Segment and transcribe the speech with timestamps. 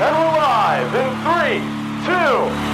[0.00, 1.58] And we're live in three,
[2.06, 2.68] two.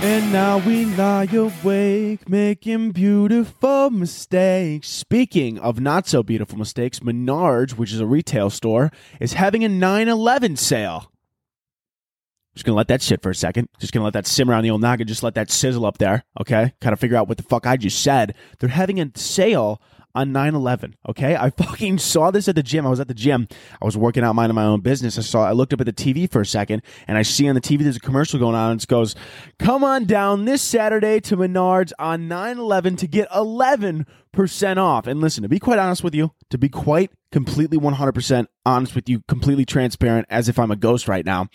[0.00, 4.88] And now we lie awake, making beautiful mistakes.
[4.88, 8.90] Speaking of not so beautiful mistakes, Menards, which is a retail store,
[9.20, 11.12] is having a 9 11 sale.
[12.54, 13.68] Just gonna let that sit for a second.
[13.78, 15.06] Just gonna let that simmer on the old noggin.
[15.06, 16.72] Just let that sizzle up there, okay?
[16.80, 18.34] Kind of figure out what the fuck I just said.
[18.58, 19.82] They're having a sale
[20.18, 21.36] on 9-11 okay?
[21.36, 22.86] I fucking saw this at the gym.
[22.86, 23.48] I was at the gym.
[23.80, 25.18] I was working out minding my own business.
[25.18, 27.54] I saw i looked up at the tv for a second and i see on
[27.54, 28.72] the tv there's a commercial going on.
[28.72, 29.14] And it goes
[29.58, 34.06] come on down this saturday to menards on 9-11 to get 11%
[34.76, 35.06] off.
[35.06, 39.08] And listen to be quite honest with you to be quite completely 100% honest with
[39.08, 41.46] you completely transparent as if i'm a ghost right now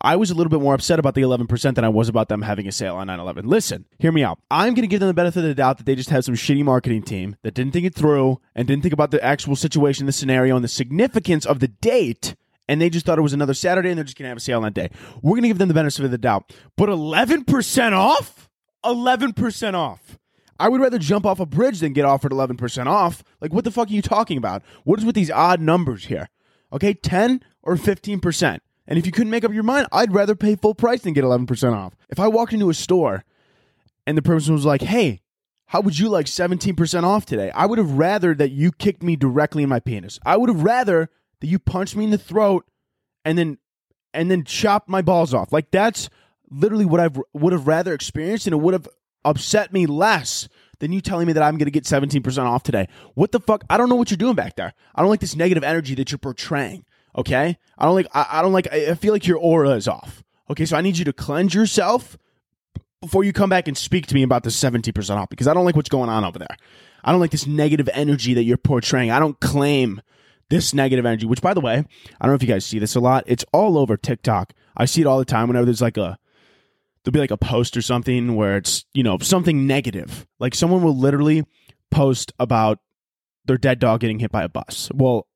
[0.00, 2.42] I was a little bit more upset about the 11% than I was about them
[2.42, 3.46] having a sale on 9 11.
[3.46, 4.38] Listen, hear me out.
[4.50, 6.34] I'm going to give them the benefit of the doubt that they just had some
[6.34, 10.06] shitty marketing team that didn't think it through and didn't think about the actual situation,
[10.06, 12.34] the scenario, and the significance of the date.
[12.68, 14.40] And they just thought it was another Saturday and they're just going to have a
[14.40, 14.90] sale on that day.
[15.22, 16.52] We're going to give them the benefit of the doubt.
[16.76, 18.48] But 11% off?
[18.84, 20.18] 11% off.
[20.58, 23.24] I would rather jump off a bridge than get offered 11% off.
[23.40, 24.62] Like, what the fuck are you talking about?
[24.84, 26.28] What is with these odd numbers here?
[26.72, 28.60] Okay, 10 or 15%.
[28.86, 31.24] And if you couldn't make up your mind, I'd rather pay full price than get
[31.24, 31.94] 11% off.
[32.10, 33.24] If I walked into a store
[34.06, 35.20] and the person was like, hey,
[35.66, 37.50] how would you like 17% off today?
[37.52, 40.18] I would have rather that you kicked me directly in my penis.
[40.24, 41.10] I would have rather
[41.40, 42.66] that you punched me in the throat
[43.24, 43.58] and then
[44.12, 45.52] and then chopped my balls off.
[45.52, 46.08] Like that's
[46.50, 48.88] literally what I would have rather experienced and it would have
[49.24, 50.48] upset me less
[50.78, 52.88] than you telling me that I'm going to get 17% off today.
[53.14, 53.64] What the fuck?
[53.70, 54.74] I don't know what you're doing back there.
[54.94, 56.84] I don't like this negative energy that you're portraying.
[57.16, 58.08] Okay, I don't like.
[58.12, 58.72] I, I don't like.
[58.72, 60.22] I feel like your aura is off.
[60.50, 62.18] Okay, so I need you to cleanse yourself
[63.00, 65.54] before you come back and speak to me about the seventy percent off because I
[65.54, 66.56] don't like what's going on over there.
[67.04, 69.10] I don't like this negative energy that you're portraying.
[69.10, 70.00] I don't claim
[70.48, 71.26] this negative energy.
[71.26, 73.24] Which, by the way, I don't know if you guys see this a lot.
[73.26, 74.52] It's all over TikTok.
[74.76, 75.48] I see it all the time.
[75.48, 76.18] Whenever there's like a
[77.04, 80.26] there'll be like a post or something where it's you know something negative.
[80.40, 81.44] Like someone will literally
[81.90, 82.80] post about
[83.44, 84.90] their dead dog getting hit by a bus.
[84.92, 85.28] Well,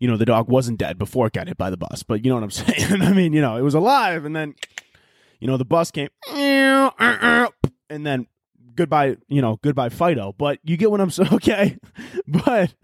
[0.00, 2.02] you know, the dog wasn't dead before it got hit by the bus.
[2.02, 3.02] But you know what I'm saying?
[3.02, 4.54] I mean, you know, it was alive and then,
[5.38, 7.52] you know, the bus came and
[7.88, 8.26] then
[8.74, 10.34] goodbye, you know, goodbye Fido.
[10.36, 11.32] But you get what I'm saying?
[11.34, 11.78] Okay.
[12.26, 12.74] But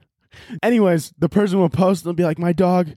[0.63, 2.95] anyways, the person will post and be like, my dog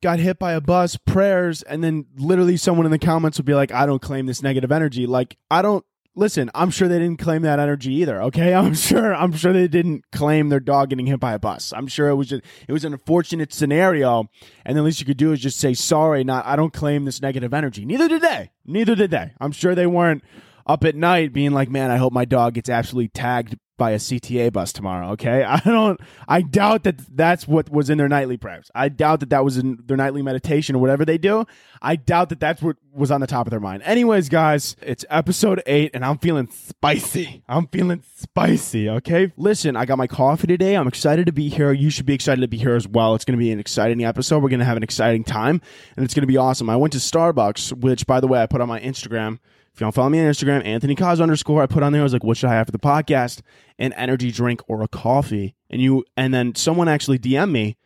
[0.00, 1.62] got hit by a bus, prayers.
[1.62, 4.70] And then literally someone in the comments will be like, I don't claim this negative
[4.70, 5.06] energy.
[5.06, 5.84] Like, I don't
[6.16, 8.20] listen, I'm sure they didn't claim that energy either.
[8.22, 9.14] Okay, I'm sure.
[9.14, 11.72] I'm sure they didn't claim their dog getting hit by a bus.
[11.76, 14.24] I'm sure it was just it was an unfortunate scenario,
[14.64, 16.24] and the least you could do is just say sorry.
[16.24, 17.84] Not I don't claim this negative energy.
[17.84, 18.50] Neither did they.
[18.64, 19.32] Neither did they.
[19.40, 20.24] I'm sure they weren't
[20.66, 23.96] up at night being like, man, I hope my dog gets absolutely tagged by a
[23.96, 25.10] CTA bus tomorrow.
[25.12, 26.00] Okay, I don't.
[26.28, 28.70] I doubt that that's what was in their nightly prayers.
[28.74, 31.46] I doubt that that was in their nightly meditation or whatever they do.
[31.82, 33.82] I doubt that that's what was on the top of their mind.
[33.84, 37.42] Anyways, guys, it's episode eight, and I'm feeling spicy.
[37.48, 38.88] I'm feeling spicy.
[38.88, 40.74] Okay, listen, I got my coffee today.
[40.74, 41.72] I'm excited to be here.
[41.72, 43.14] You should be excited to be here as well.
[43.14, 44.42] It's going to be an exciting episode.
[44.42, 45.60] We're going to have an exciting time,
[45.96, 46.70] and it's going to be awesome.
[46.70, 49.38] I went to Starbucks, which, by the way, I put on my Instagram.
[49.76, 52.00] If you don't follow me on Instagram, Anthony Koz underscore, I put on there.
[52.00, 53.42] I was like, what should I have for the podcast?
[53.78, 55.54] An energy drink or a coffee.
[55.68, 57.76] And you and then someone actually DM me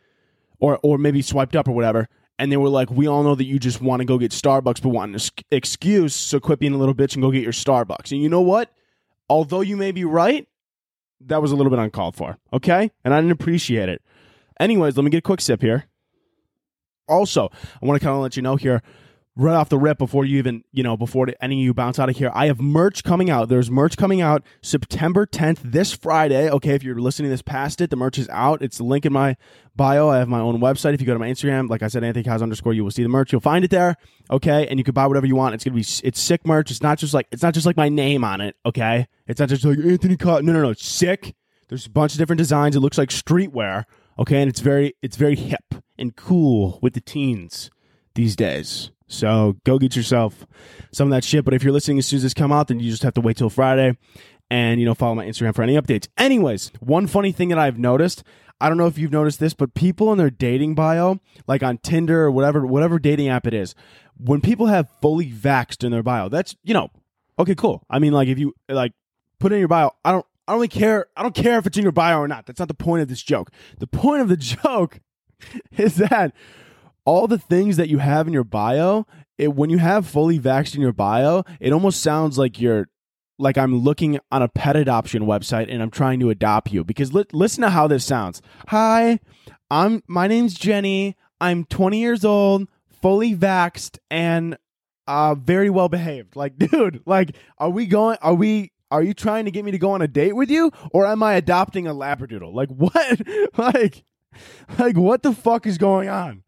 [0.61, 2.07] or or maybe swiped up or whatever.
[2.39, 4.81] And they were like, we all know that you just want to go get Starbucks,
[4.81, 6.15] but want an excuse.
[6.15, 8.13] So quit being a little bitch and go get your Starbucks.
[8.13, 8.71] And you know what?
[9.29, 10.47] Although you may be right,
[11.25, 12.37] that was a little bit uncalled for.
[12.53, 12.89] Okay.
[13.03, 14.01] And I didn't appreciate it.
[14.61, 15.87] Anyways, let me get a quick sip here.
[17.09, 17.49] Also,
[17.81, 18.81] I want to kind of let you know here
[19.41, 22.09] right off the rip before you even you know before any of you bounce out
[22.09, 22.31] of here.
[22.33, 23.49] I have merch coming out.
[23.49, 26.49] There's merch coming out september 10th this friday.
[26.49, 28.61] Okay if you're listening to this past it the merch is out.
[28.61, 29.35] It's the link in my
[29.75, 30.09] bio.
[30.09, 30.93] I have my own website.
[30.93, 33.03] If you go to my instagram like i said anthony Koz underscore you will see
[33.03, 33.31] the merch.
[33.31, 33.95] You'll find it there.
[34.29, 35.55] Okay and you can buy whatever you want.
[35.55, 36.69] It's gonna be it's sick merch.
[36.69, 39.07] It's not just like it's not just like my name on it okay?
[39.27, 40.43] It's not just like anthony Koz.
[40.43, 41.33] no no no it's sick.
[41.67, 42.75] There's a bunch of different designs.
[42.75, 43.85] It looks like streetwear
[44.19, 44.41] okay?
[44.41, 47.71] And it's very it's very hip and cool with the teens
[48.13, 50.45] these days so go get yourself
[50.91, 51.43] some of that shit.
[51.43, 53.21] But if you're listening as soon as this come out, then you just have to
[53.21, 53.97] wait till Friday
[54.49, 56.07] and you know follow my Instagram for any updates.
[56.17, 58.23] Anyways, one funny thing that I've noticed,
[58.59, 61.77] I don't know if you've noticed this, but people in their dating bio, like on
[61.77, 63.75] Tinder or whatever whatever dating app it is,
[64.17, 66.89] when people have fully vaxxed in their bio, that's you know,
[67.37, 67.83] okay, cool.
[67.89, 68.93] I mean, like if you like
[69.39, 71.07] put it in your bio, I don't I don't really care.
[71.15, 72.45] I don't care if it's in your bio or not.
[72.45, 73.51] That's not the point of this joke.
[73.79, 74.99] The point of the joke
[75.77, 76.33] is that
[77.11, 79.05] all the things that you have in your bio,
[79.37, 82.87] it, when you have fully vaxxed in your bio, it almost sounds like you're
[83.37, 87.11] like I'm looking on a pet adoption website and I'm trying to adopt you because
[87.11, 88.41] li- listen to how this sounds.
[88.69, 89.19] Hi,
[89.69, 91.17] I'm my name's Jenny.
[91.41, 92.69] I'm 20 years old,
[93.01, 94.57] fully vaxxed and
[95.05, 96.37] uh very well behaved.
[96.37, 99.77] Like dude, like are we going are we are you trying to get me to
[99.77, 102.53] go on a date with you or am I adopting a labradoodle?
[102.53, 103.21] Like what?
[103.57, 104.05] like
[104.79, 106.43] like what the fuck is going on?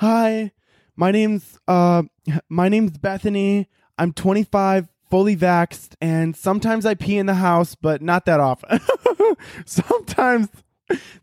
[0.00, 0.50] Hi,
[0.96, 2.02] my name's uh
[2.48, 3.68] my name's Bethany.
[3.96, 8.80] I'm 25, fully vaxxed, and sometimes I pee in the house, but not that often.
[9.66, 10.48] sometimes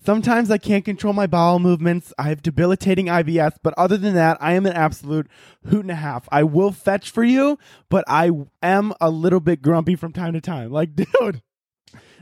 [0.04, 2.14] sometimes I can't control my bowel movements.
[2.18, 5.28] I have debilitating IBS, but other than that, I am an absolute
[5.66, 6.30] hoot and a half.
[6.32, 7.60] I will fetch for you,
[7.90, 8.32] but I
[8.64, 10.72] am a little bit grumpy from time to time.
[10.82, 11.42] Like, dude,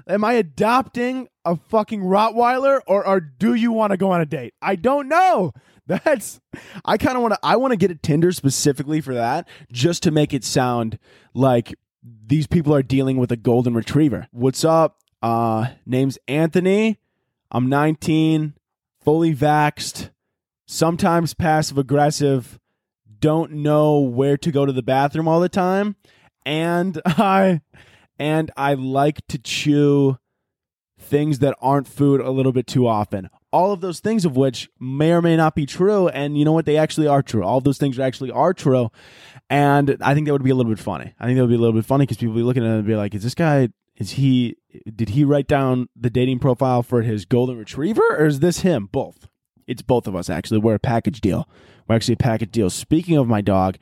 [0.08, 4.26] am I adopting a fucking Rottweiler or, or do you want to go on a
[4.26, 4.54] date?
[4.62, 5.54] I don't know.
[5.90, 6.40] That's
[6.86, 10.04] I kind of want to I want to get a Tinder specifically for that just
[10.04, 11.00] to make it sound
[11.34, 14.28] like these people are dealing with a golden retriever.
[14.32, 15.00] What's up?
[15.24, 17.00] Uh name's Anthony.
[17.52, 18.54] I'm 19,
[19.04, 20.12] fully vaxxed,
[20.68, 22.60] sometimes passive aggressive,
[23.20, 25.96] don't know where to go to the bathroom all the time,
[26.46, 27.62] and I
[28.20, 30.20] and I like to chew
[31.00, 34.70] things that aren't food a little bit too often all of those things of which
[34.80, 36.66] may or may not be true and you know what?
[36.66, 37.44] They actually are true.
[37.44, 38.90] All of those things actually are true
[39.50, 41.14] and i think that would be a little bit funny.
[41.20, 42.72] I think that would be a little bit funny because people would be looking at
[42.72, 44.56] it and be like is this guy is he
[44.96, 48.88] did he write down the dating profile for his golden retriever or is this him?
[48.92, 49.28] Both.
[49.68, 50.60] It's both of us actually.
[50.60, 51.50] We're a package deal.
[51.88, 52.70] We're actually a package deal.
[52.70, 53.78] Speaking of my dog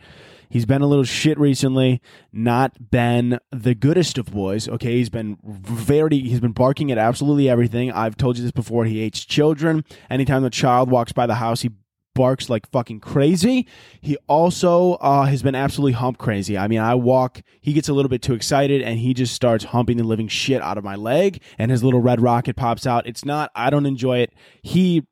[0.50, 2.02] He's been a little shit recently,
[2.32, 4.68] not been the goodest of boys.
[4.68, 7.92] Okay, he's been very, he's been barking at absolutely everything.
[7.92, 8.86] I've told you this before.
[8.86, 9.84] He hates children.
[10.10, 11.72] Anytime the child walks by the house, he
[12.18, 13.68] barks like fucking crazy.
[14.02, 16.58] He also uh, has been absolutely hump crazy.
[16.58, 19.66] I mean, I walk, he gets a little bit too excited and he just starts
[19.66, 23.06] humping the living shit out of my leg and his little red rocket pops out.
[23.06, 24.34] It's not, I don't enjoy it.
[24.64, 25.06] He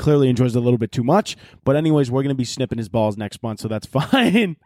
[0.00, 1.36] clearly enjoys it a little bit too much.
[1.64, 4.56] But, anyways, we're going to be snipping his balls next month, so that's fine.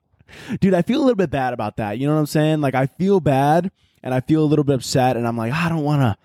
[0.60, 1.98] Dude, I feel a little bit bad about that.
[1.98, 2.60] You know what I'm saying?
[2.60, 3.70] Like I feel bad
[4.02, 6.16] and I feel a little bit upset and I'm like, I don't want to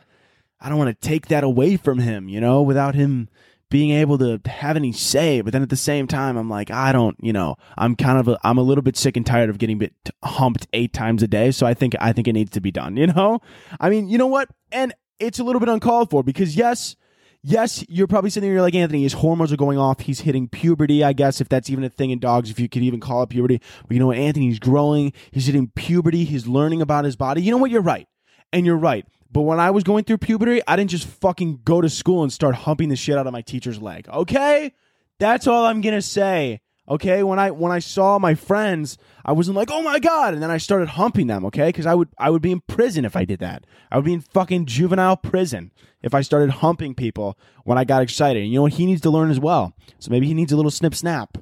[0.61, 3.29] I don't want to take that away from him, you know, without him
[3.69, 5.41] being able to have any say.
[5.41, 8.35] But then at the same time, I'm like, I don't, you know, I'm kind of,
[8.43, 9.93] I'm a little bit sick and tired of getting bit
[10.23, 11.51] humped eight times a day.
[11.51, 12.97] So I think, I think it needs to be done.
[12.99, 13.39] You know,
[13.79, 14.49] I mean, you know what?
[14.73, 16.97] And it's a little bit uncalled for because yes,
[17.43, 20.01] yes, you're probably sitting there, you're like, Anthony, his hormones are going off.
[20.01, 22.81] He's hitting puberty, I guess, if that's even a thing in dogs, if you could
[22.81, 23.61] even call it puberty.
[23.87, 24.17] But you know what?
[24.17, 25.13] Anthony's growing.
[25.31, 26.25] He's hitting puberty.
[26.25, 27.41] He's learning about his body.
[27.41, 27.71] You know what?
[27.71, 28.07] You're right.
[28.51, 29.05] And you're right.
[29.31, 32.33] But when I was going through puberty, I didn't just fucking go to school and
[32.33, 34.07] start humping the shit out of my teacher's leg.
[34.09, 34.73] Okay?
[35.19, 36.61] That's all I'm going to say.
[36.89, 40.41] Okay, when I when I saw my friends, I wasn't like, "Oh my god!" and
[40.41, 41.45] then I started humping them.
[41.45, 43.65] Okay, because I would I would be in prison if I did that.
[43.91, 45.71] I would be in fucking juvenile prison
[46.01, 48.41] if I started humping people when I got excited.
[48.41, 48.73] And you know what?
[48.73, 49.73] He needs to learn as well.
[49.99, 51.37] So maybe he needs a little snip snap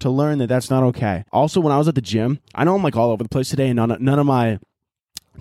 [0.00, 1.24] to learn that that's not okay.
[1.32, 3.48] Also, when I was at the gym, I know I'm like all over the place
[3.48, 4.58] today, and none none of my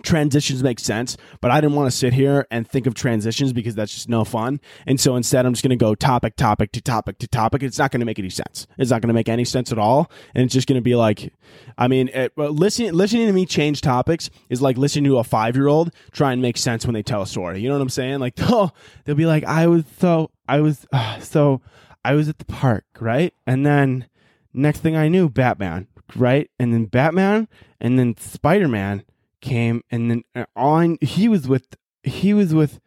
[0.01, 3.75] transitions make sense, but I didn't want to sit here and think of transitions because
[3.75, 4.59] that's just no fun.
[4.87, 7.63] And so instead, I'm just going to go topic, topic to topic to topic.
[7.63, 8.65] It's not going to make any sense.
[8.77, 10.11] It's not going to make any sense at all.
[10.33, 11.31] And it's just going to be like,
[11.77, 15.55] I mean, it, listening listening to me change topics is like listening to a five
[15.55, 17.61] year old try and make sense when they tell a story.
[17.61, 18.19] You know what I'm saying?
[18.19, 18.71] Like, oh,
[19.05, 21.61] they'll be like, I was so, I was uh, so,
[22.05, 23.33] I was at the park, right?
[23.47, 24.07] And then
[24.53, 26.49] next thing I knew, Batman, right?
[26.59, 27.47] And then Batman,
[27.79, 29.03] and then Spider Man
[29.43, 32.79] came and then uh, on he was with he was with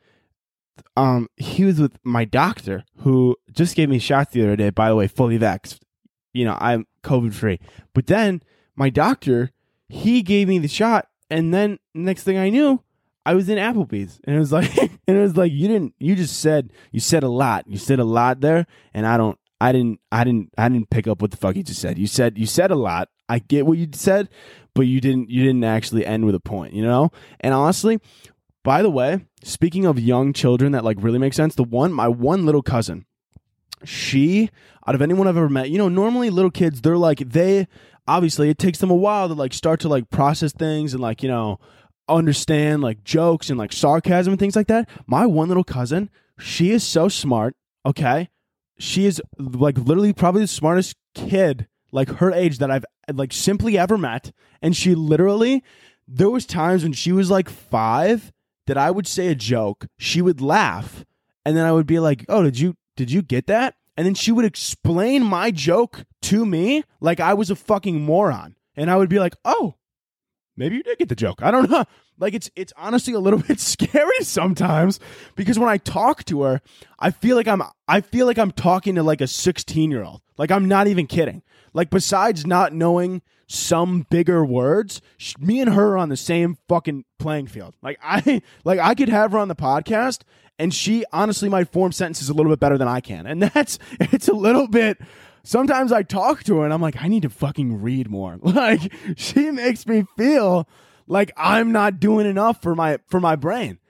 [0.97, 4.89] um he was with my doctor who just gave me shots the other day by
[4.89, 5.79] the way fully vaxxed.
[6.33, 7.61] You know i'm covid free.
[7.95, 8.43] But then
[8.75, 9.51] my doctor
[9.89, 12.83] he gave me the shot and then next thing i knew
[13.25, 14.19] i was in applebee's.
[14.25, 17.23] And it was like and it was like you didn't you just said you said
[17.23, 17.67] a lot.
[17.69, 21.07] You said a lot there and i don't i didn't i didn't i didn't pick
[21.07, 21.99] up what the fuck you just said.
[21.99, 24.29] You said you said a lot I get what you said,
[24.75, 27.11] but you didn't you didn't actually end with a point, you know?
[27.41, 28.01] And honestly,
[28.63, 32.09] by the way, speaking of young children that like really makes sense, the one my
[32.09, 33.07] one little cousin,
[33.85, 34.51] she
[34.87, 37.67] out of anyone I've ever met, you know, normally little kids, they're like they
[38.07, 41.23] obviously it takes them a while to like start to like process things and like,
[41.23, 41.59] you know,
[42.09, 44.89] understand like jokes and like sarcasm and things like that.
[45.07, 48.29] My one little cousin, she is so smart, okay?
[48.79, 53.79] She is like literally probably the smartest kid like her age that I've like simply
[53.79, 54.33] ever met.
[54.63, 55.63] And she literally,
[56.09, 58.33] there was times when she was like five
[58.67, 61.05] that I would say a joke, she would laugh,
[61.45, 64.15] and then I would be like, "Oh, did you did you get that?" And then
[64.15, 68.97] she would explain my joke to me like I was a fucking moron, and I
[68.97, 69.77] would be like, "Oh,
[70.57, 71.43] maybe you did get the joke.
[71.43, 71.85] I don't know.
[72.19, 74.99] Like it's it's honestly a little bit scary sometimes
[75.35, 76.63] because when I talk to her,
[76.99, 80.23] I feel like I'm I feel like I'm talking to like a 16-year-old.
[80.39, 81.43] Like I'm not even kidding.
[81.77, 86.57] Like besides not knowing some bigger words, sh- me and her are on the same
[86.71, 87.75] fucking playing field.
[87.83, 90.23] Like I like I could have her on the podcast
[90.59, 93.27] and she honestly might form sentences a little bit better than I can.
[93.27, 94.99] And that's it's a little bit
[95.43, 98.39] sometimes I talk to her and I'm like, I need to fucking read more.
[98.43, 100.67] Like she makes me feel
[101.07, 103.81] like I'm not doing enough for my for my brain.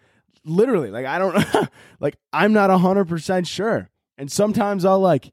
[0.45, 3.91] Literally, like I don't like I'm not hundred percent sure.
[4.19, 5.33] And sometimes I'll like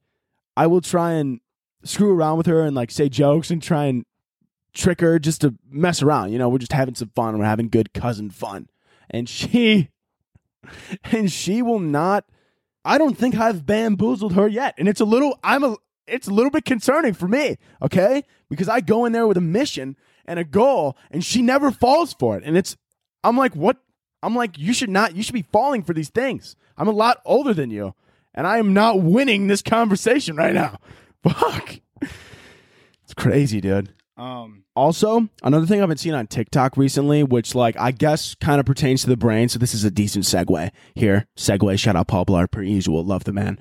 [0.56, 1.40] I will try and
[1.84, 4.06] screw around with her and like say jokes and try and
[4.74, 6.32] trick her just to mess around.
[6.32, 7.38] You know, we're just having some fun.
[7.38, 8.70] We're having good cousin fun.
[9.10, 9.90] And she
[11.12, 12.26] and she will not
[12.86, 14.76] I don't think I've bamboozled her yet.
[14.78, 18.24] And it's a little I'm a it's a little bit concerning for me, okay?
[18.50, 22.14] Because I go in there with a mission and a goal and she never falls
[22.14, 22.44] for it.
[22.46, 22.76] And it's
[23.24, 23.78] I'm like, "What?
[24.22, 26.56] I'm like, you should not you should be falling for these things.
[26.78, 27.94] I'm a lot older than you,
[28.34, 30.80] and I am not winning this conversation right now."
[31.24, 31.80] Fuck.
[33.04, 33.94] It's crazy, dude.
[34.16, 38.60] Um, also, another thing I've been seeing on TikTok recently, which like I guess kind
[38.60, 41.28] of pertains to the brain, so this is a decent segue here.
[41.36, 43.60] Segue, shout out Paul Blart per usual, love the man.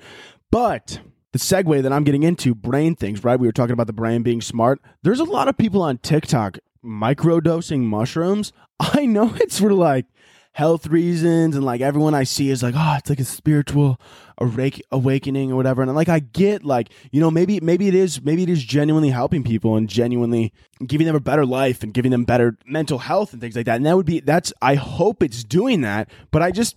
[0.51, 0.99] But
[1.31, 3.39] the segue that I'm getting into, brain things, right?
[3.39, 4.79] We were talking about the brain being smart.
[5.01, 8.53] There's a lot of people on TikTok microdosing mushrooms.
[8.79, 10.05] I know it's for like
[10.53, 13.99] health reasons and like everyone I see is like, oh, it's like a spiritual
[14.37, 15.81] awake, awakening or whatever.
[15.81, 19.09] And like I get like, you know, maybe maybe it is maybe it is genuinely
[19.09, 20.53] helping people and genuinely
[20.85, 23.77] giving them a better life and giving them better mental health and things like that.
[23.77, 26.75] And that would be that's I hope it's doing that, but I just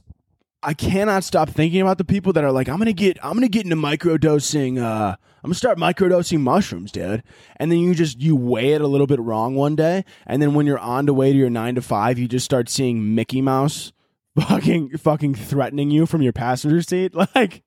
[0.62, 3.48] I cannot stop thinking about the people that are like, I'm gonna get, I'm gonna
[3.48, 4.82] get into microdosing.
[4.82, 7.22] Uh, I'm gonna start microdosing mushrooms, dude.
[7.58, 10.54] And then you just you weigh it a little bit wrong one day, and then
[10.54, 13.40] when you're on the way to your nine to five, you just start seeing Mickey
[13.40, 13.92] Mouse
[14.40, 17.14] fucking fucking threatening you from your passenger seat.
[17.36, 17.62] Like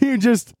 [0.00, 0.54] you just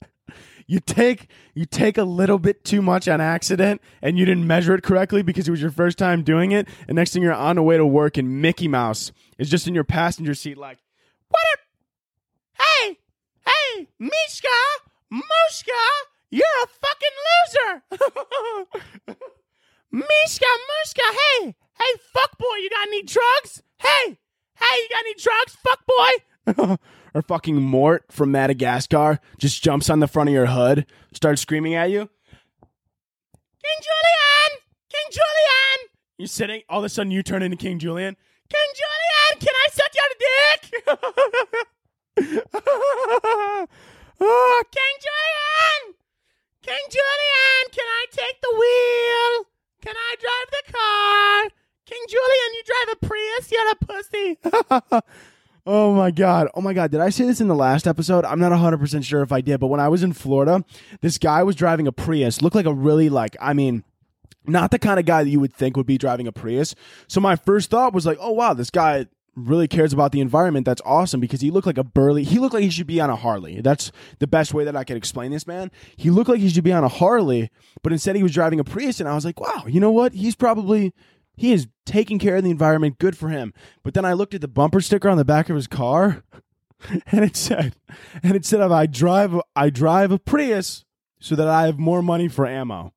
[0.66, 4.74] you take you take a little bit too much on accident and you didn't measure
[4.74, 7.54] it correctly because it was your first time doing it and next thing you're on
[7.54, 10.78] the way to work and Mickey Mouse is just in your passenger seat like
[11.28, 11.42] what
[12.58, 12.98] Hey!
[13.44, 13.88] Hey!
[13.98, 14.48] Mishka!
[15.12, 16.01] Mushka!
[16.32, 17.82] You're a fucking loser!
[19.92, 20.46] Mishka!
[20.46, 21.12] Mushka!
[21.12, 21.54] Hey!
[21.78, 23.62] Hey, fuck boy, you got any drugs?
[23.78, 24.18] Hey!
[24.58, 26.76] Hey, you got any drugs, fuck boy?
[27.14, 31.74] or fucking Mort from Madagascar just jumps on the front of your hood, starts screaming
[31.74, 32.08] at you.
[33.60, 34.60] King Julien!
[34.88, 35.90] King Julien!
[36.16, 38.16] You're sitting, all of a sudden you turn into King Julien.
[38.48, 40.72] King Julien, can I suck your dick?
[44.18, 46.01] oh, King Julien!
[46.62, 49.46] King Julien, can I take the wheel?
[49.82, 51.58] Can I drive the car?
[51.86, 53.50] King Julien, you drive a Prius?
[53.50, 55.02] You're a pussy.
[55.66, 56.48] oh my God.
[56.54, 56.92] Oh my God.
[56.92, 58.24] Did I say this in the last episode?
[58.24, 60.64] I'm not 100% sure if I did, but when I was in Florida,
[61.00, 62.42] this guy was driving a Prius.
[62.42, 63.82] Looked like a really, like, I mean,
[64.46, 66.76] not the kind of guy that you would think would be driving a Prius.
[67.08, 70.66] So my first thought was like, oh wow, this guy really cares about the environment.
[70.66, 72.24] That's awesome because he looked like a burly.
[72.24, 73.60] He looked like he should be on a Harley.
[73.60, 75.70] That's the best way that I could explain this man.
[75.96, 77.50] He looked like he should be on a Harley,
[77.82, 80.12] but instead he was driving a Prius, and I was like, wow, you know what?
[80.12, 80.92] He's probably
[81.36, 82.98] he is taking care of the environment.
[82.98, 83.54] Good for him.
[83.82, 86.22] But then I looked at the bumper sticker on the back of his car,
[87.06, 87.74] and it said,
[88.22, 90.84] and it said, I drive, I drive a Prius
[91.20, 92.92] so that I have more money for ammo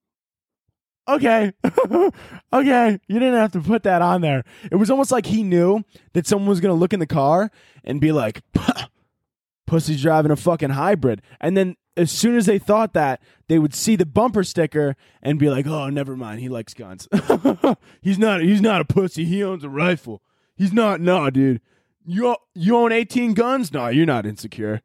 [1.07, 1.53] okay,
[2.53, 4.43] okay, you didn't have to put that on there.
[4.71, 5.83] It was almost like he knew
[6.13, 7.51] that someone was going to look in the car
[7.83, 8.41] and be like,
[9.67, 11.21] pussy's driving a fucking hybrid.
[11.39, 15.39] And then as soon as they thought that, they would see the bumper sticker and
[15.39, 17.07] be like, oh, never mind, he likes guns.
[18.01, 19.25] he's not, he's not a pussy.
[19.25, 20.21] He owns a rifle.
[20.55, 21.61] He's not, no, dude.
[22.07, 23.73] You, you own 18 guns?
[23.73, 24.81] No, you're not insecure.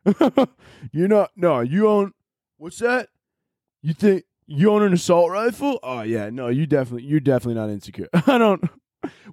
[0.92, 2.12] you're not, no, you own,
[2.56, 3.08] what's that?
[3.82, 5.78] You think, you own an assault rifle?
[5.82, 8.08] Oh yeah, no, you definitely you're definitely not insecure.
[8.26, 8.62] I don't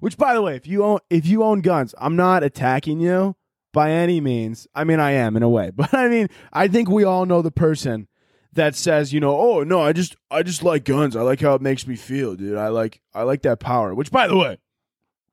[0.00, 3.36] which by the way, if you own if you own guns, I'm not attacking you
[3.72, 4.66] by any means.
[4.74, 5.70] I mean I am in a way.
[5.76, 8.06] But I mean, I think we all know the person
[8.52, 11.16] that says, you know, oh no, I just I just like guns.
[11.16, 12.56] I like how it makes me feel, dude.
[12.56, 13.94] I like I like that power.
[13.94, 14.58] Which by the way,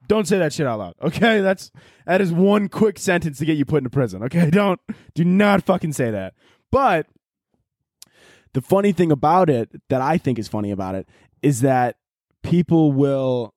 [0.07, 0.95] don't say that shit out loud.
[1.03, 1.41] Okay?
[1.41, 1.71] That's
[2.07, 4.23] that is one quick sentence to get you put into prison.
[4.23, 4.49] Okay?
[4.49, 4.79] Don't
[5.13, 6.33] do not fucking say that.
[6.71, 7.07] But
[8.55, 11.09] the funny thing about it that I think is funny about it
[11.41, 11.97] is that
[12.41, 13.53] people will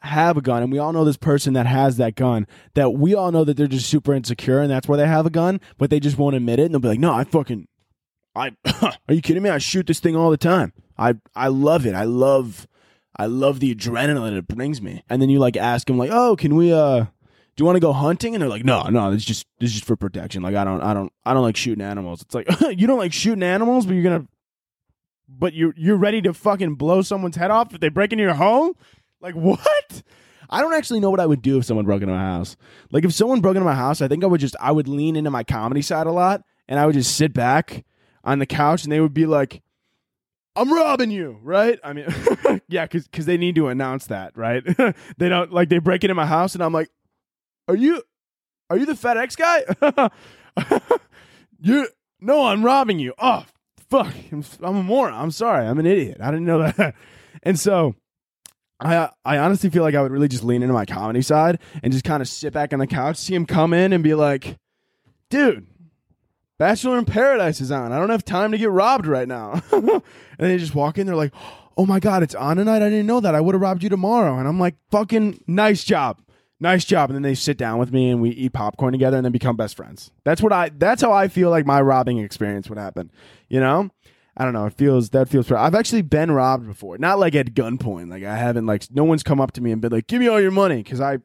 [0.00, 3.14] have a gun and we all know this person that has that gun that we
[3.14, 5.90] all know that they're just super insecure and that's why they have a gun but
[5.90, 7.66] they just won't admit it and they'll be like no i fucking
[8.34, 8.52] i
[9.08, 9.50] are you kidding me?
[9.50, 10.72] I shoot this thing all the time.
[10.96, 11.94] I i love it.
[11.94, 12.66] I love
[13.18, 15.02] I love the adrenaline it brings me.
[15.08, 17.06] And then you like ask them like, "Oh, can we uh
[17.56, 19.84] do you want to go hunting?" And they're like, "No, no, it's just is just
[19.84, 20.42] for protection.
[20.42, 22.48] Like I don't I don't I don't like shooting animals." It's like,
[22.78, 24.26] "You don't like shooting animals, but you're to
[25.28, 28.34] but you're you're ready to fucking blow someone's head off if they break into your
[28.34, 28.74] home?
[29.20, 30.02] Like what?"
[30.48, 32.56] I don't actually know what I would do if someone broke into my house.
[32.90, 35.16] Like if someone broke into my house, I think I would just I would lean
[35.16, 37.84] into my comedy side a lot and I would just sit back
[38.24, 39.62] on the couch and they would be like
[40.54, 41.78] I'm robbing you, right?
[41.84, 42.06] I mean,
[42.68, 44.64] yeah, cuz they need to announce that, right?
[45.18, 46.88] they don't like they break into my house and I'm like,
[47.68, 48.02] "Are you
[48.70, 50.10] are you the FedEx guy?"
[51.60, 51.88] you
[52.20, 53.14] No, I'm robbing you.
[53.18, 53.44] Oh,
[53.88, 54.14] fuck.
[54.32, 55.14] I'm, I'm a moron.
[55.14, 55.66] I'm sorry.
[55.66, 56.18] I'm an idiot.
[56.20, 56.94] I didn't know that.
[57.42, 57.94] and so
[58.80, 61.92] I I honestly feel like I would really just lean into my comedy side and
[61.92, 64.58] just kind of sit back on the couch, see him come in, and be like,
[65.30, 65.66] "Dude,
[66.58, 67.92] Bachelor in Paradise is on.
[67.92, 70.02] I don't have time to get robbed right now." and
[70.38, 71.32] they just walk in, they're like,
[71.76, 72.82] "Oh my god, it's on tonight!
[72.82, 73.34] I didn't know that.
[73.34, 76.20] I would have robbed you tomorrow." And I'm like, "Fucking nice job."
[76.58, 77.10] Nice job.
[77.10, 79.56] And then they sit down with me and we eat popcorn together and then become
[79.56, 80.10] best friends.
[80.24, 83.10] That's what I that's how I feel like my robbing experience would happen.
[83.48, 83.90] You know?
[84.38, 84.66] I don't know.
[84.66, 85.50] It feels that feels.
[85.50, 88.10] I've actually been robbed before, not like at gunpoint.
[88.10, 88.66] Like I haven't.
[88.66, 90.76] Like no one's come up to me and been like, "Give me all your money,"
[90.76, 91.18] because I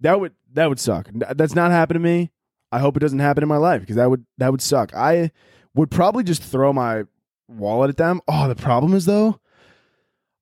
[0.00, 1.08] that would that would suck.
[1.12, 2.30] That's not happened to me.
[2.72, 4.94] I hope it doesn't happen in my life because that would that would suck.
[4.94, 5.30] I
[5.74, 7.04] would probably just throw my
[7.48, 8.20] wallet at them.
[8.26, 9.40] Oh, the problem is though,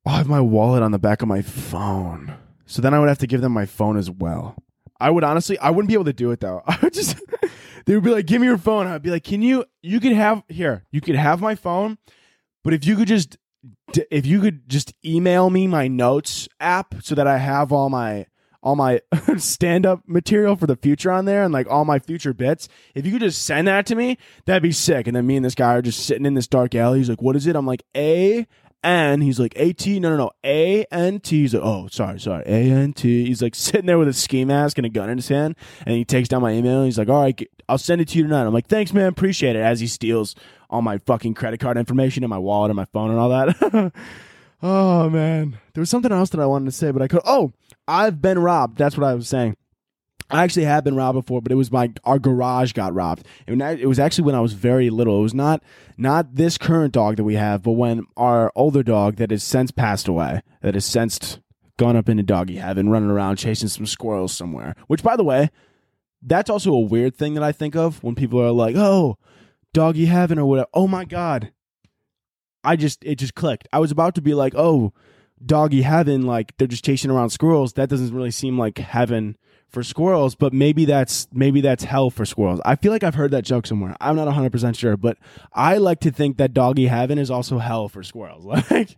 [0.06, 2.35] oh, I have my wallet on the back of my phone,
[2.67, 4.57] so then I would have to give them my phone as well.
[4.99, 6.63] I would honestly, I wouldn't be able to do it though.
[6.67, 7.17] I would just,
[7.87, 9.65] they would be like, "Give me your phone." I'd be like, "Can you?
[9.83, 10.85] You could have here.
[10.91, 11.99] You could have my phone,
[12.65, 13.37] but if you could just,
[14.11, 18.27] if you could just email me my notes app so that I have all my
[18.63, 19.01] all my
[19.37, 22.69] stand up material for the future on there and like all my future bits.
[22.97, 25.07] If you could just send that to me, that'd be sick.
[25.07, 26.99] And then me and this guy are just sitting in this dark alley.
[26.99, 28.47] He's like, "What is it?" I'm like, "A."
[28.85, 29.21] N.
[29.21, 30.00] He's like A T.
[30.00, 30.30] No, no, no.
[30.45, 31.42] A N T.
[31.42, 32.45] He's like, oh, sorry, sorry.
[32.47, 33.26] A N T.
[33.26, 35.97] He's like sitting there with a ski mask and a gun in his hand, and
[35.97, 36.85] he takes down my email.
[36.85, 38.47] he's like, all right, I'll send it to you tonight.
[38.47, 39.61] I'm like, thanks, man, appreciate it.
[39.61, 40.35] As he steals
[40.71, 43.93] all my fucking credit card information and my wallet and my phone and all that.
[44.62, 47.23] oh man, there was something else that I wanted to say, but I could.
[47.25, 47.52] Oh,
[47.89, 48.78] I've been robbed.
[48.78, 49.56] That's what I was saying.
[50.30, 53.26] I actually have been robbed before, but it was my our garage got robbed.
[53.47, 55.21] And it was actually when I was very little.
[55.21, 55.62] It was not
[55.97, 59.71] not this current dog that we have, but when our older dog that has since
[59.71, 61.39] passed away, that has since
[61.78, 64.75] gone up into doggy heaven, running around chasing some squirrels somewhere.
[64.89, 65.50] Which, by the way,
[66.23, 69.19] that's also a weird thing that I think of when people are like, "Oh,
[69.73, 70.69] doggy heaven" or whatever.
[70.75, 71.52] Oh my god,
[72.65, 73.69] I just it just clicked.
[73.73, 74.93] I was about to be like, "Oh,
[75.45, 77.75] doggy heaven," like they're just chasing around squirrels.
[77.75, 79.37] That doesn't really seem like heaven
[79.69, 82.61] for squirrels, but maybe that's maybe that's hell for squirrels.
[82.65, 83.97] I feel like I've heard that joke somewhere.
[84.01, 85.19] I'm not 100% sure, but
[85.53, 88.45] I like to think that doggy heaven is also hell for squirrels.
[88.71, 88.97] Like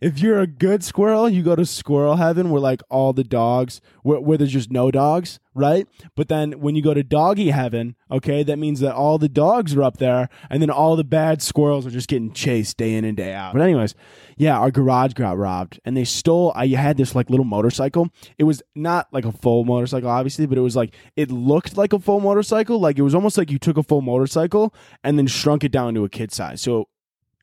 [0.00, 3.80] if you're a good squirrel, you go to squirrel heaven where like all the dogs
[4.02, 5.86] where, where there's just no dogs, right?
[6.16, 9.74] But then when you go to doggy heaven, okay, that means that all the dogs
[9.74, 13.04] are up there and then all the bad squirrels are just getting chased day in
[13.04, 13.52] and day out.
[13.52, 13.94] But anyways,
[14.36, 18.08] yeah, our garage got robbed and they stole I had this like little motorcycle.
[18.38, 21.92] It was not like a full motorcycle obviously, but it was like it looked like
[21.92, 25.26] a full motorcycle, like it was almost like you took a full motorcycle and then
[25.26, 26.60] shrunk it down to a kid size.
[26.60, 26.88] So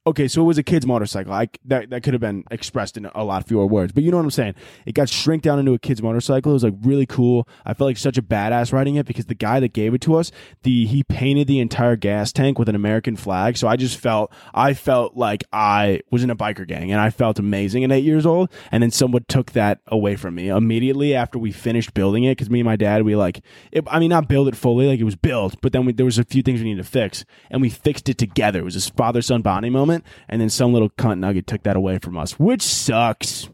[0.10, 1.32] okay, so it was a kid's motorcycle.
[1.34, 4.18] I that that could have been expressed in a lot fewer words, but you know
[4.18, 4.56] what I'm saying.
[4.86, 6.52] It got shrink down into a kid's motorcycle.
[6.52, 7.48] It was like really cool.
[7.66, 10.16] I felt like such a badass riding it because the guy that gave it to
[10.16, 10.32] us,
[10.64, 13.58] the he painted the entire gas tank with an American flag.
[13.58, 17.10] So I just felt I felt like I was in a biker gang, and I
[17.10, 18.50] felt amazing at eight years old.
[18.72, 22.50] And then someone took that away from me immediately after we finished building it because
[22.50, 23.42] me and my dad we like,
[23.72, 26.06] it, I mean, not build it fully, like it was built, but then we, there
[26.06, 28.60] was a few things we needed to fix, and we fixed it together.
[28.60, 31.76] It was a father son bonding moment and then some little cunt nugget took that
[31.76, 33.50] away from us, which sucks.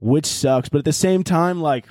[0.00, 0.68] Which sucks.
[0.68, 1.86] But at the same time, like,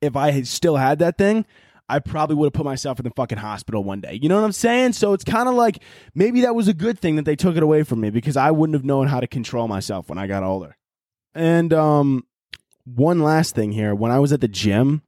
[0.00, 1.46] if I had still had that thing,
[1.88, 4.18] I probably would have put myself in the fucking hospital one day.
[4.20, 4.94] You know what I'm saying?
[4.94, 5.82] So it's kind of like
[6.14, 8.50] maybe that was a good thing that they took it away from me because I
[8.50, 10.76] wouldn't have known how to control myself when I got older.
[11.34, 12.26] And um
[12.84, 15.02] one last thing here, when I was at the gym,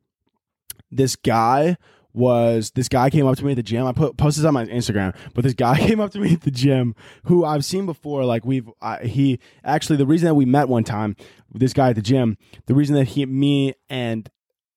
[0.91, 1.77] this guy
[2.15, 3.87] was this guy came up to me at the gym.
[3.87, 6.51] I put posted on my Instagram, but this guy came up to me at the
[6.51, 6.95] gym
[7.25, 8.25] who I've seen before.
[8.25, 11.17] Like we've uh, he actually the reason that we met one time,
[11.53, 14.31] this guy at the gym, the reason that he me and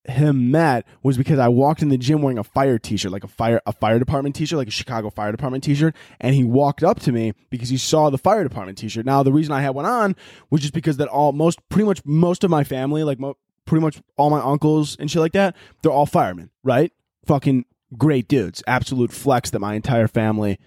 [0.05, 3.27] him met was because I walked in the gym wearing a fire t-shirt, like a
[3.27, 6.99] fire a fire department t-shirt, like a Chicago Fire Department t-shirt, and he walked up
[7.01, 9.05] to me because he saw the fire department t-shirt.
[9.05, 10.15] Now the reason I had one on
[10.49, 13.81] was just because that all most pretty much most of my family, like mo- pretty
[13.81, 16.91] much all my uncles and shit like that, they're all firemen, right?
[17.25, 17.65] Fucking
[17.97, 18.63] great dudes.
[18.67, 20.59] Absolute flex that my entire family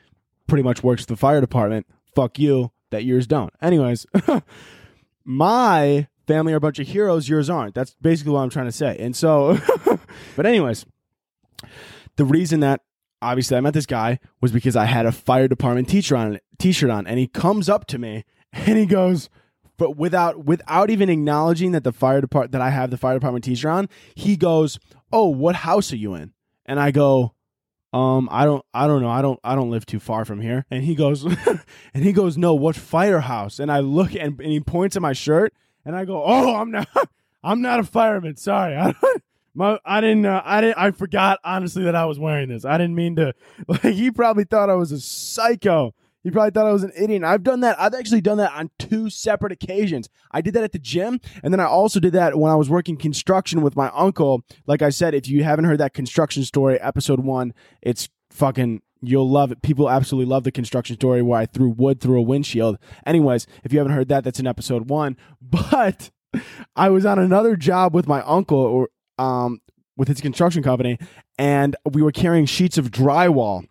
[0.46, 1.86] pretty much works for the fire department.
[2.14, 3.52] Fuck you, that yours don't.
[3.60, 4.06] Anyways,
[5.24, 7.74] my family are a bunch of heroes, yours aren't.
[7.74, 8.96] That's basically what I'm trying to say.
[8.98, 9.58] And so,
[10.36, 10.86] but anyways,
[12.16, 12.82] the reason that
[13.20, 16.90] obviously I met this guy was because I had a fire department teacher on t-shirt
[16.90, 19.28] on, and he comes up to me and he goes,
[19.76, 23.44] but without without even acknowledging that the fire department that I have the fire department
[23.44, 24.78] teacher on, he goes,
[25.12, 26.32] "Oh, what house are you in?"
[26.66, 27.34] And I go,
[27.92, 30.66] "Um, I don't, I don't know, I don't, I don't live too far from here."
[30.70, 31.24] And he goes,
[31.94, 35.12] and he goes, "No, what firehouse?" And I look and, and he points at my
[35.12, 36.88] shirt, and I go, "Oh, I'm not,
[37.42, 38.36] I'm not a fireman.
[38.36, 39.22] Sorry, I don't."
[39.56, 42.64] My, I didn't, uh, I didn't, I forgot honestly that I was wearing this.
[42.64, 43.34] I didn't mean to.
[43.68, 45.94] Like, he probably thought I was a psycho.
[46.24, 47.22] He probably thought I was an idiot.
[47.22, 47.78] And I've done that.
[47.78, 50.08] I've actually done that on two separate occasions.
[50.32, 52.70] I did that at the gym, and then I also did that when I was
[52.70, 54.42] working construction with my uncle.
[54.66, 59.28] Like I said, if you haven't heard that construction story, episode one, it's fucking you'll
[59.28, 59.60] love it.
[59.60, 62.78] People absolutely love the construction story where I threw wood through a windshield.
[63.04, 65.16] Anyways, if you haven't heard that, that's in episode one.
[65.40, 66.10] But
[66.74, 69.60] I was on another job with my uncle or um
[69.96, 70.98] with his construction company,
[71.38, 73.68] and we were carrying sheets of drywall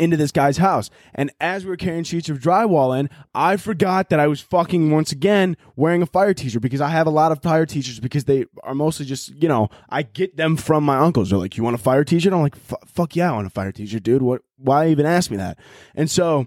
[0.00, 0.90] into this guy's house.
[1.14, 4.90] And as we were carrying sheets of drywall in, I forgot that I was fucking
[4.90, 8.24] once again wearing a fire t-shirt because I have a lot of fire t-shirts because
[8.24, 11.30] they are mostly just, you know, I get them from my uncles.
[11.30, 12.32] They're like, you want a fire t-shirt?
[12.32, 14.22] I'm like, fuck yeah, I want a fire t-shirt, dude.
[14.22, 15.58] What, why even ask me that?
[15.94, 16.46] And so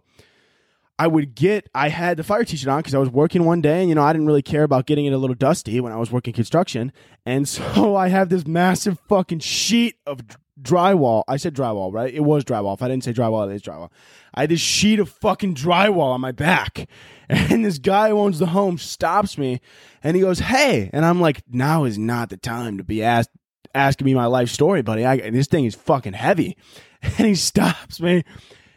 [1.03, 3.81] I would get, I had the fire t-shirt on because I was working one day
[3.81, 5.97] and, you know, I didn't really care about getting it a little dusty when I
[5.97, 6.93] was working construction.
[7.25, 10.21] And so I have this massive fucking sheet of
[10.61, 11.23] drywall.
[11.27, 12.13] I said drywall, right?
[12.13, 12.75] It was drywall.
[12.75, 13.89] If I didn't say drywall, it is drywall.
[14.33, 16.87] I had this sheet of fucking drywall on my back.
[17.29, 19.59] And this guy who owns the home stops me
[20.03, 20.89] and he goes, Hey.
[20.93, 23.31] And I'm like, Now is not the time to be asked
[23.73, 25.03] asking me my life story, buddy.
[25.03, 26.55] I, this thing is fucking heavy.
[27.01, 28.23] And he stops me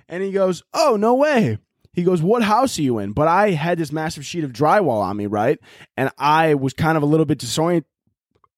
[0.09, 1.59] and he goes, Oh, no way.
[1.97, 3.13] He goes, What house are you in?
[3.13, 5.59] But I had this massive sheet of drywall on me, right?
[5.97, 7.87] And I was kind of a little bit disoriented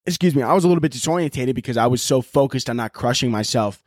[0.05, 2.93] excuse me, I was a little bit disorientated because I was so focused on not
[2.93, 3.83] crushing myself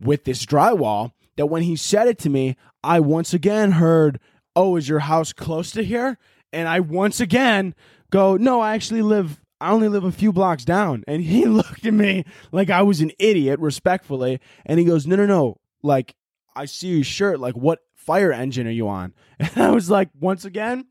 [0.00, 4.18] with this drywall that when he said it to me, I once again heard,
[4.56, 6.18] Oh, is your house close to here?
[6.52, 7.74] And I once again
[8.10, 11.04] go, No, I actually live, I only live a few blocks down.
[11.06, 14.40] And he looked at me like I was an idiot, respectfully.
[14.66, 15.60] And he goes, No, no, no.
[15.82, 16.16] Like,
[16.56, 17.38] I see your shirt.
[17.38, 19.12] Like, what fire engine are you on?
[19.38, 20.86] And I was like, Once again,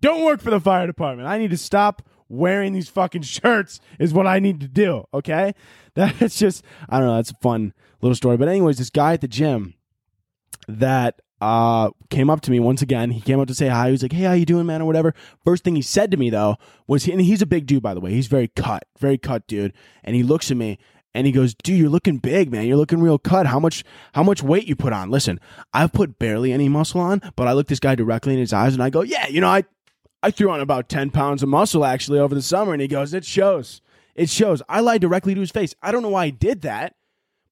[0.00, 1.28] don't work for the fire department.
[1.28, 5.04] I need to stop wearing these fucking shirts is what I need to do.
[5.12, 5.52] Okay.
[5.94, 7.16] That's just, I don't know.
[7.16, 8.36] That's a fun little story.
[8.36, 9.74] But, anyways, this guy at the gym
[10.68, 13.10] that uh, came up to me once again.
[13.10, 13.86] He came up to say hi.
[13.86, 15.14] He was like, "Hey, how you doing, man?" or whatever.
[15.42, 16.56] First thing he said to me though
[16.86, 18.10] was, he and he's a big dude by the way.
[18.10, 19.72] He's very cut, very cut dude.
[20.04, 20.78] And he looks at me
[21.14, 22.66] and he goes, "Dude, you're looking big, man.
[22.66, 23.46] You're looking real cut.
[23.46, 25.40] How much how much weight you put on?" Listen,
[25.72, 28.74] I've put barely any muscle on, but I look this guy directly in his eyes
[28.74, 29.64] and I go, "Yeah, you know, I
[30.22, 32.72] I threw on about 10 pounds of muscle actually over the summer.
[32.72, 33.80] And he goes, It shows.
[34.14, 34.62] It shows.
[34.68, 35.74] I lied directly to his face.
[35.82, 36.94] I don't know why I did that,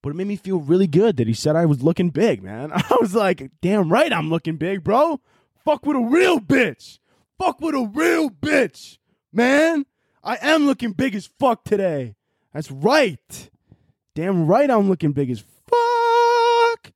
[0.03, 2.71] but it made me feel really good that he said I was looking big, man.
[2.73, 5.19] I was like, Damn right, I'm looking big, bro.
[5.65, 6.99] Fuck with a real bitch.
[7.39, 8.97] Fuck with a real bitch,
[9.33, 9.85] man.
[10.23, 12.15] I am looking big as fuck today.
[12.59, 13.49] That's right.
[14.15, 16.91] Damn right, I'm looking big as fuck.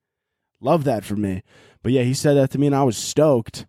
[0.60, 1.42] Love that for me.
[1.82, 3.66] But yeah, he said that to me, and I was stoked.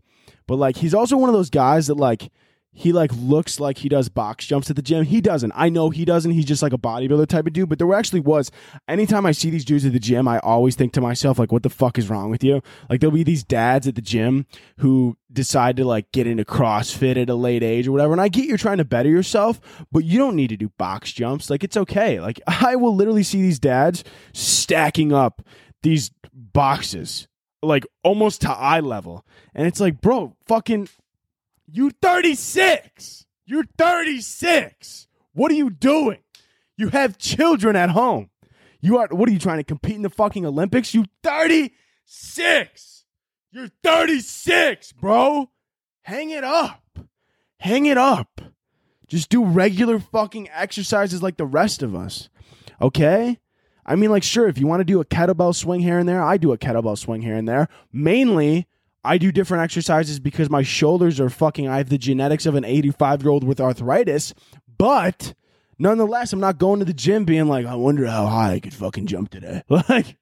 [0.48, 2.32] But like he's also one of those guys that like
[2.76, 5.04] he like looks like he does box jumps at the gym.
[5.04, 5.52] He doesn't.
[5.54, 6.32] I know he doesn't.
[6.32, 7.68] He's just like a bodybuilder type of dude.
[7.68, 8.50] But there actually was.
[8.88, 11.62] Anytime I see these dudes at the gym, I always think to myself like, "What
[11.62, 14.46] the fuck is wrong with you?" Like there'll be these dads at the gym
[14.78, 18.12] who decide to like get into CrossFit at a late age or whatever.
[18.12, 19.60] And I get you're trying to better yourself,
[19.92, 21.50] but you don't need to do box jumps.
[21.50, 22.20] Like it's okay.
[22.20, 25.42] Like I will literally see these dads stacking up
[25.82, 27.28] these boxes
[27.62, 29.24] like almost to eye level.
[29.54, 30.88] And it's like, bro, fucking
[31.70, 33.26] you 36.
[33.46, 35.08] You're 36.
[35.32, 36.18] What are you doing?
[36.76, 38.30] You have children at home.
[38.80, 40.94] You are what are you trying to compete in the fucking Olympics?
[40.94, 43.04] You 36.
[43.50, 45.50] You're 36, bro.
[46.02, 46.98] Hang it up.
[47.58, 48.40] Hang it up.
[49.06, 52.28] Just do regular fucking exercises like the rest of us.
[52.80, 53.38] Okay?
[53.86, 56.22] I mean, like, sure, if you want to do a kettlebell swing here and there,
[56.22, 57.68] I do a kettlebell swing here and there.
[57.92, 58.66] Mainly,
[59.04, 61.68] I do different exercises because my shoulders are fucking.
[61.68, 64.34] I have the genetics of an 85 year old with arthritis,
[64.78, 65.34] but
[65.78, 68.74] nonetheless, I'm not going to the gym being like, I wonder how high I could
[68.74, 69.62] fucking jump today.
[69.88, 70.16] Like,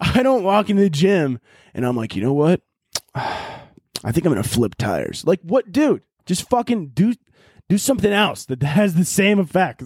[0.00, 1.38] I don't walk into the gym
[1.72, 2.60] and I'm like, you know what?
[3.14, 5.24] I think I'm gonna flip tires.
[5.24, 6.02] Like, what, dude?
[6.26, 7.14] Just fucking do
[7.68, 9.82] do something else that has the same effect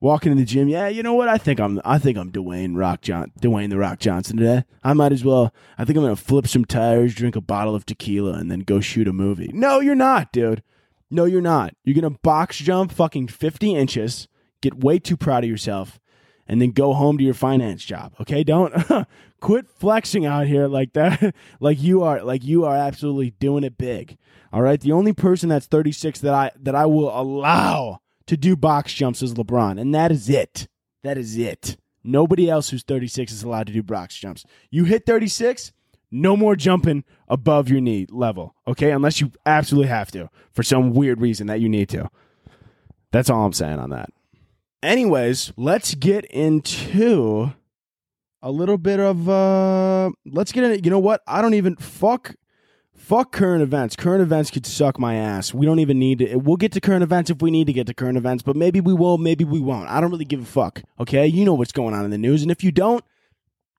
[0.00, 0.68] walking in the gym.
[0.68, 1.28] Yeah, you know what?
[1.28, 4.64] I think I'm I think I'm Dwayne Rock John Dwayne the Rock Johnson today.
[4.82, 5.52] I might as well.
[5.78, 8.80] I think I'm gonna flip some tires, drink a bottle of tequila, and then go
[8.80, 9.50] shoot a movie.
[9.52, 10.62] No, you're not, dude.
[11.10, 11.74] No, you're not.
[11.84, 14.28] You're to box jump fucking 50 inches,
[14.60, 15.98] get way too proud of yourself,
[16.46, 18.14] and then go home to your finance job.
[18.20, 18.44] Okay?
[18.44, 18.72] Don't
[19.40, 21.34] quit flexing out here like that.
[21.60, 24.18] like you are like you are absolutely doing it big.
[24.52, 24.80] All right?
[24.80, 29.24] The only person that's 36 that I that I will allow to do box jumps
[29.24, 30.68] as LeBron, and that is it.
[31.02, 31.76] That is it.
[32.04, 34.44] Nobody else who's 36 is allowed to do box jumps.
[34.70, 35.72] You hit 36,
[36.12, 38.92] no more jumping above your knee level, okay?
[38.92, 42.08] Unless you absolutely have to for some weird reason that you need to.
[43.10, 44.10] That's all I'm saying on that.
[44.80, 47.52] Anyways, let's get into
[48.42, 51.20] a little bit of uh let's get into you know what?
[51.26, 52.36] I don't even fuck
[53.10, 53.96] fuck current events.
[53.96, 55.52] Current events could suck my ass.
[55.52, 56.36] We don't even need to.
[56.36, 58.80] We'll get to current events if we need to get to current events, but maybe
[58.80, 59.88] we will, maybe we won't.
[59.88, 60.80] I don't really give a fuck.
[61.00, 63.04] Okay, you know what's going on in the news, and if you don't,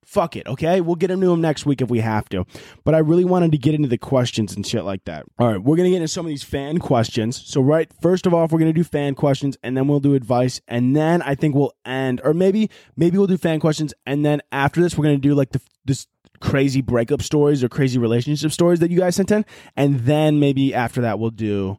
[0.03, 0.45] fuck it.
[0.47, 2.45] Okay, we'll get into them next week if we have to.
[2.83, 5.23] But I really wanted to get into the questions and shit like that.
[5.39, 7.41] All right, we're gonna get into some of these fan questions.
[7.41, 10.59] So right, first of all, we're gonna do fan questions, and then we'll do advice,
[10.67, 14.41] and then I think we'll end, or maybe maybe we'll do fan questions, and then
[14.51, 16.05] after this, we're gonna do like the this
[16.41, 20.73] crazy breakup stories or crazy relationship stories that you guys sent in, and then maybe
[20.73, 21.77] after that we'll do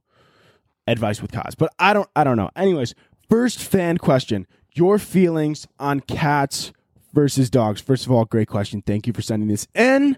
[0.86, 1.56] advice with Koz.
[1.56, 2.50] But I don't I don't know.
[2.56, 2.94] Anyways,
[3.28, 6.72] first fan question: Your feelings on cats
[7.12, 7.80] versus dogs?
[7.80, 8.82] First of all, great question.
[8.82, 10.16] Thank you for sending this in.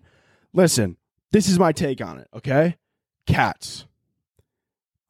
[0.53, 0.97] Listen,
[1.33, 2.29] this is my take on it.
[2.35, 2.77] Okay,
[3.27, 3.87] cats.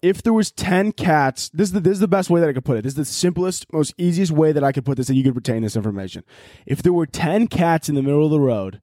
[0.02, 2.52] If there was ten cats, this is the this is the best way that I
[2.52, 2.82] could put it.
[2.82, 5.36] This is the simplest, most easiest way that I could put this, that you could
[5.36, 6.24] retain this information.
[6.66, 8.82] If there were ten cats in the middle of the road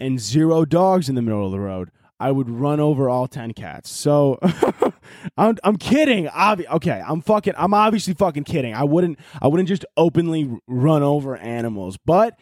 [0.00, 3.54] and zero dogs in the middle of the road, I would run over all 10
[3.54, 3.90] cats.
[3.90, 4.38] So
[5.38, 6.26] I'm, I'm kidding.
[6.26, 8.74] Obvi- okay, I'm fucking I'm obviously fucking kidding.
[8.74, 11.98] I wouldn't I wouldn't just openly run over animals.
[12.04, 12.38] But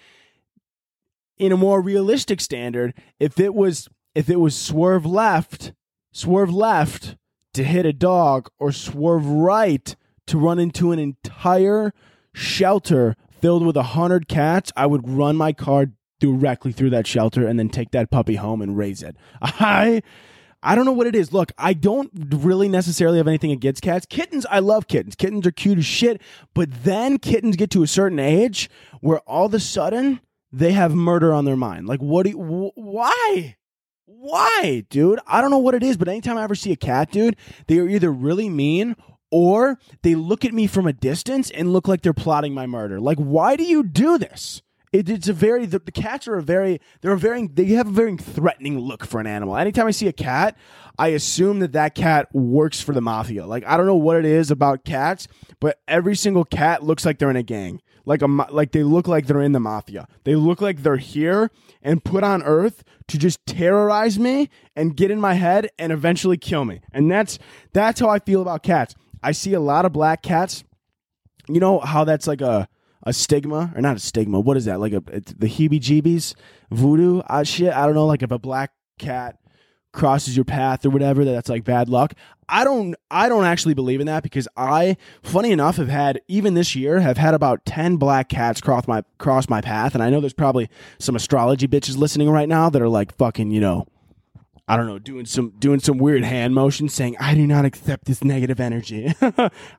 [1.36, 5.72] in a more realistic standard, if it was if it was swerve left,
[6.12, 7.16] swerve left
[7.54, 9.94] to hit a dog or swerve right
[10.26, 11.92] to run into an entire
[12.34, 15.86] shelter filled with a hundred cats, I would run my car
[16.18, 19.16] directly through that shelter and then take that puppy home and raise it.
[19.42, 20.02] I
[20.62, 21.32] I don't know what it is.
[21.32, 24.06] Look, I don't really necessarily have anything against cats.
[24.06, 25.14] Kittens, I love kittens.
[25.14, 26.20] Kittens are cute as shit,
[26.52, 28.68] but then kittens get to a certain age
[29.00, 31.86] where all of a sudden they have murder on their mind.
[31.86, 33.56] Like what do you, wh- why?
[34.06, 35.20] Why, dude?
[35.28, 37.36] I don't know what it is, but anytime I ever see a cat, dude,
[37.68, 38.96] they are either really mean
[39.30, 42.98] or they look at me from a distance and look like they're plotting my murder.
[42.98, 44.62] Like, why do you do this?
[44.92, 47.88] It, it's a very the, the cats are a very they're a very they have
[47.88, 49.56] a very threatening look for an animal.
[49.56, 50.56] Anytime I see a cat,
[50.98, 53.46] I assume that that cat works for the mafia.
[53.46, 55.28] Like I don't know what it is about cats,
[55.60, 57.80] but every single cat looks like they're in a gang.
[58.06, 60.08] Like a like they look like they're in the mafia.
[60.24, 61.50] They look like they're here
[61.82, 66.38] and put on Earth to just terrorize me and get in my head and eventually
[66.38, 66.80] kill me.
[66.92, 67.38] And that's
[67.74, 68.94] that's how I feel about cats.
[69.22, 70.64] I see a lot of black cats.
[71.48, 72.66] You know how that's like a
[73.08, 74.38] a stigma or not a stigma.
[74.38, 74.80] What is that?
[74.80, 76.34] Like a the heebie-jeebies,
[76.70, 77.72] voodoo uh, shit.
[77.72, 78.06] I don't know.
[78.06, 79.38] Like if a black cat
[79.92, 82.12] crosses your path or whatever, that that's like bad luck.
[82.48, 82.94] I don't.
[83.10, 87.00] I don't actually believe in that because I, funny enough, have had even this year
[87.00, 90.32] have had about ten black cats cross my cross my path, and I know there's
[90.32, 90.68] probably
[90.98, 93.86] some astrology bitches listening right now that are like fucking, you know.
[94.70, 98.04] I don't know, doing some doing some weird hand motion saying, I do not accept
[98.04, 99.14] this negative energy.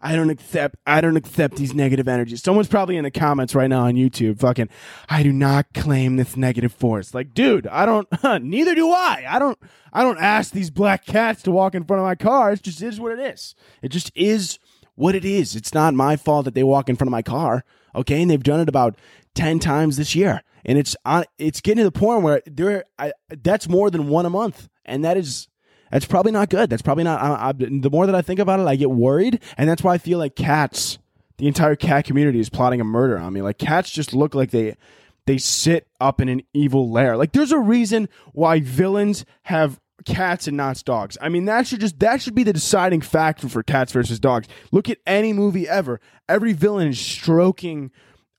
[0.02, 2.41] I don't accept I don't accept these negative energies.
[2.41, 4.67] Someone's probably in the comments right now on YouTube fucking
[5.08, 7.13] I do not claim this negative force.
[7.13, 8.08] Like, dude, I don't
[8.43, 9.25] neither do I.
[9.30, 9.60] I don't
[9.93, 12.54] I don't ask these black cats to walk in front of my car.
[12.54, 13.54] It just is what it is.
[13.84, 14.58] It just is
[14.95, 15.56] what it is.
[15.56, 17.63] It's not my fault that they walk in front of my car.
[17.95, 18.97] Okay, and they've done it about
[19.36, 20.41] 10 times this year.
[20.65, 24.25] And it's on it's getting to the point where there I, that's more than one
[24.25, 25.47] a month and that is
[25.91, 26.69] that's probably not good.
[26.69, 27.21] That's probably not.
[27.21, 29.93] I, I, the more that I think about it, I get worried, and that's why
[29.93, 30.99] I feel like cats,
[31.38, 33.41] the entire cat community, is plotting a murder on me.
[33.41, 34.75] Like cats just look like they
[35.25, 37.17] they sit up in an evil lair.
[37.17, 41.17] Like there's a reason why villains have cats and not dogs.
[41.21, 44.47] I mean, that should just that should be the deciding factor for cats versus dogs.
[44.71, 45.99] Look at any movie ever.
[46.28, 47.91] Every villain is stroking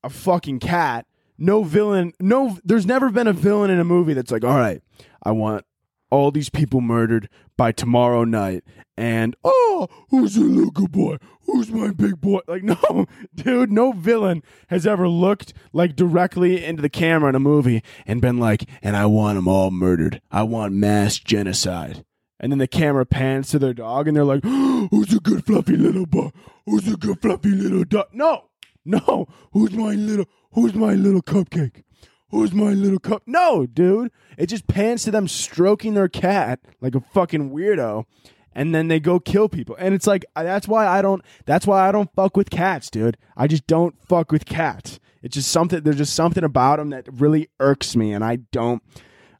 [0.02, 1.06] a fucking cat.
[1.36, 4.82] No villain, no there's never been a villain in a movie that's like, "All right,
[5.22, 5.64] I want
[6.10, 8.64] all these people murdered by tomorrow night.
[8.96, 11.16] And oh, who's your little boy?
[11.42, 12.40] Who's my big boy?
[12.46, 17.40] Like, no, dude, no villain has ever looked like directly into the camera in a
[17.40, 20.20] movie and been like, and I want them all murdered.
[20.30, 22.04] I want mass genocide.
[22.38, 25.44] And then the camera pans to their dog and they're like, oh, who's a good
[25.44, 26.30] fluffy little boy?
[26.66, 28.06] Who's a good fluffy little dog?
[28.12, 28.48] No,
[28.84, 31.82] no, who's my little, who's my little cupcake?
[32.30, 33.22] Who's my little cup?
[33.26, 34.12] No, dude.
[34.38, 38.04] It just pans to them stroking their cat like a fucking weirdo.
[38.52, 39.76] and then they go kill people.
[39.78, 43.16] And it's like that's why I don't that's why I don't fuck with cats, dude.
[43.36, 44.98] I just don't fuck with cats.
[45.22, 48.82] It's just something there's just something about them that really irks me and I don't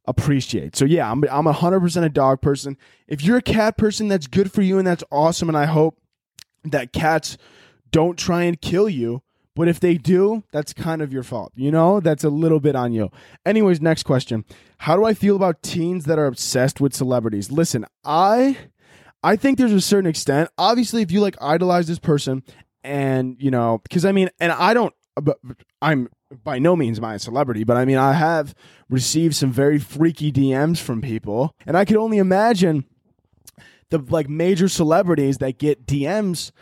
[0.05, 0.76] appreciate.
[0.76, 2.76] So yeah, I'm I'm 100% a dog person.
[3.09, 5.98] If you're a cat person, that's good for you and that's awesome and I hope
[6.64, 7.37] that cats
[7.90, 9.22] don't try and kill you.
[9.57, 11.53] But if they do, that's kind of your fault.
[11.57, 13.11] You know, that's a little bit on you.
[13.45, 14.45] Anyways, next question.
[14.79, 17.51] How do I feel about teens that are obsessed with celebrities?
[17.51, 18.57] Listen, I
[19.23, 20.51] I think there's a certain extent.
[20.57, 22.43] Obviously, if you like idolize this person
[22.83, 25.39] and, you know, because I mean, and I don't but
[25.83, 26.09] I'm
[26.45, 28.55] by no means my celebrity, but I mean, I have
[28.89, 32.85] received some very freaky DMs from people, and I could only imagine
[33.91, 36.53] the like major celebrities that get DMs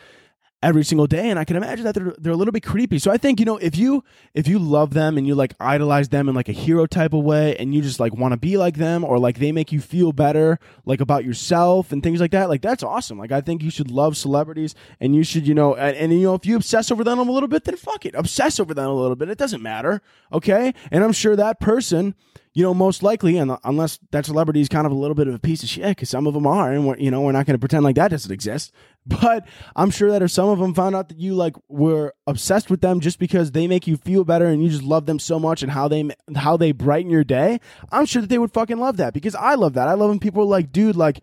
[0.61, 2.99] every single day and i can imagine that they're, they're a little bit creepy.
[2.99, 4.03] So i think you know if you
[4.35, 7.23] if you love them and you like idolize them in like a hero type of
[7.23, 9.81] way and you just like want to be like them or like they make you
[9.81, 13.19] feel better like about yourself and things like that like that's awesome.
[13.19, 16.23] Like i think you should love celebrities and you should you know and, and you
[16.23, 18.15] know if you obsess over them a little bit then fuck it.
[18.17, 19.29] Obsess over them a little bit.
[19.29, 20.75] It doesn't matter okay?
[20.91, 22.15] And i'm sure that person
[22.59, 25.35] you know, most likely, and unless that celebrity is kind of a little bit of
[25.37, 27.47] a piece of shit, because some of them are, and we're, you know, we're not
[27.47, 28.73] going to pretend like that doesn't exist.
[29.07, 32.69] But I'm sure that if some of them found out that you like were obsessed
[32.69, 35.39] with them just because they make you feel better and you just love them so
[35.39, 37.61] much and how they how they brighten your day,
[37.93, 39.87] I'm sure that they would fucking love that because I love that.
[39.87, 41.21] I love when people are like, dude, like.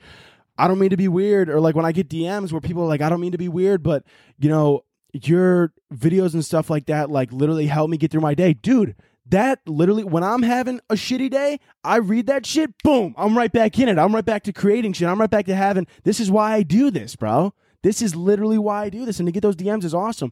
[0.58, 2.88] I don't mean to be weird, or like when I get DMs where people are
[2.88, 4.06] like, I don't mean to be weird, but
[4.40, 8.36] you know, your videos and stuff like that, like literally help me get through my
[8.36, 8.54] day.
[8.54, 8.96] Dude,
[9.28, 13.52] that literally when I'm having a shitty day, I read that shit, boom, I'm right
[13.52, 13.98] back in it.
[13.98, 15.08] I'm right back to creating shit.
[15.08, 17.54] I'm right back to having this is why I do this, bro.
[17.82, 19.20] This is literally why I do this.
[19.20, 20.32] And to get those DMs is awesome.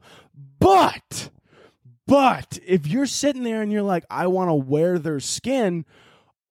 [0.60, 1.30] But
[2.06, 5.86] but if you're sitting there and you're like, I want to wear their skin,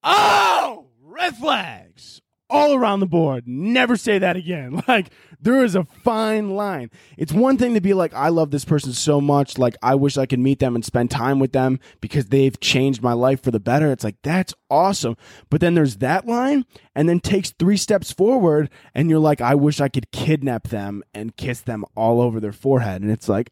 [0.03, 2.23] oh, red flags
[2.53, 3.49] all around the board.
[3.49, 4.83] Never say that again.
[4.93, 5.11] Like,
[5.41, 6.91] there is a fine line.
[7.17, 9.57] It's one thing to be like, I love this person so much.
[9.57, 13.01] Like, I wish I could meet them and spend time with them because they've changed
[13.01, 13.91] my life for the better.
[13.91, 15.17] It's like, that's awesome.
[15.51, 19.55] But then there's that line, and then takes three steps forward, and you're like, I
[19.55, 23.01] wish I could kidnap them and kiss them all over their forehead.
[23.03, 23.51] And it's like,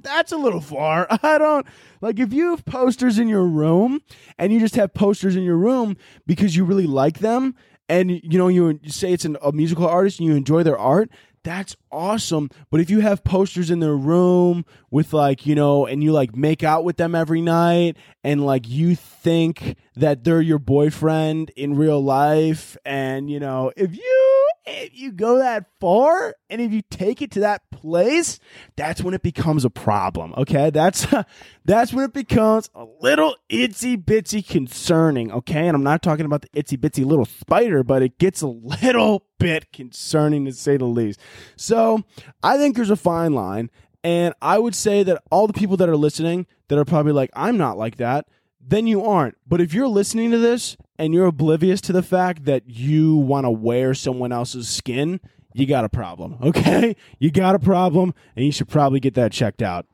[0.00, 1.06] that's a little far.
[1.22, 1.66] I don't
[2.00, 4.00] like if you have posters in your room
[4.38, 7.54] and you just have posters in your room because you really like them
[7.88, 11.10] and you know you, say it's an, a musical artist and you enjoy their art
[11.44, 12.50] that's awesome.
[12.70, 16.36] But if you have posters in their room with like, you know, and you like
[16.36, 21.74] make out with them every night and like you think that they're your boyfriend in
[21.74, 26.82] real life and you know, if you if you go that far and if you
[26.82, 28.38] take it to that place,
[28.76, 30.34] that's when it becomes a problem.
[30.36, 30.70] Okay.
[30.70, 31.06] That's,
[31.64, 35.32] that's when it becomes a little itsy bitsy concerning.
[35.32, 35.66] Okay.
[35.66, 39.26] And I'm not talking about the itsy bitsy little spider, but it gets a little
[39.38, 41.18] bit concerning to say the least.
[41.56, 42.04] So
[42.42, 43.70] I think there's a fine line.
[44.04, 47.30] And I would say that all the people that are listening that are probably like,
[47.34, 48.26] I'm not like that
[48.66, 49.36] then you aren't.
[49.46, 53.44] But if you're listening to this and you're oblivious to the fact that you want
[53.44, 55.20] to wear someone else's skin,
[55.52, 56.96] you got a problem, okay?
[57.18, 59.86] You got a problem, and you should probably get that checked out.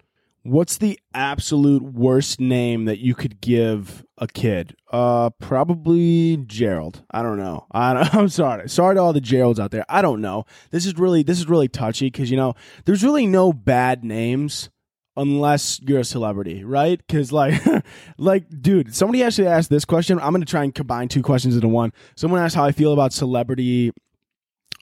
[0.49, 4.75] What's the absolute worst name that you could give a kid?
[4.91, 7.05] Uh, probably Gerald.
[7.11, 7.67] I don't know.
[7.73, 8.67] I I'm sorry.
[8.71, 9.85] Sorry to all the Geralds out there.
[9.91, 10.47] I don't know.
[10.71, 12.55] This is really this is really touchy because you know
[12.87, 14.71] there's really no bad names
[15.19, 16.99] unless you're a celebrity, right?
[16.99, 17.61] Because like,
[18.19, 20.19] like, dude, somebody actually asked this question.
[20.19, 21.93] I'm gonna try and combine two questions into one.
[22.17, 23.93] Someone asked how I feel about celebrity,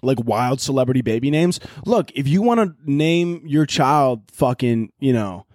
[0.00, 1.58] like wild celebrity baby names.
[1.84, 5.46] Look, if you want to name your child, fucking, you know,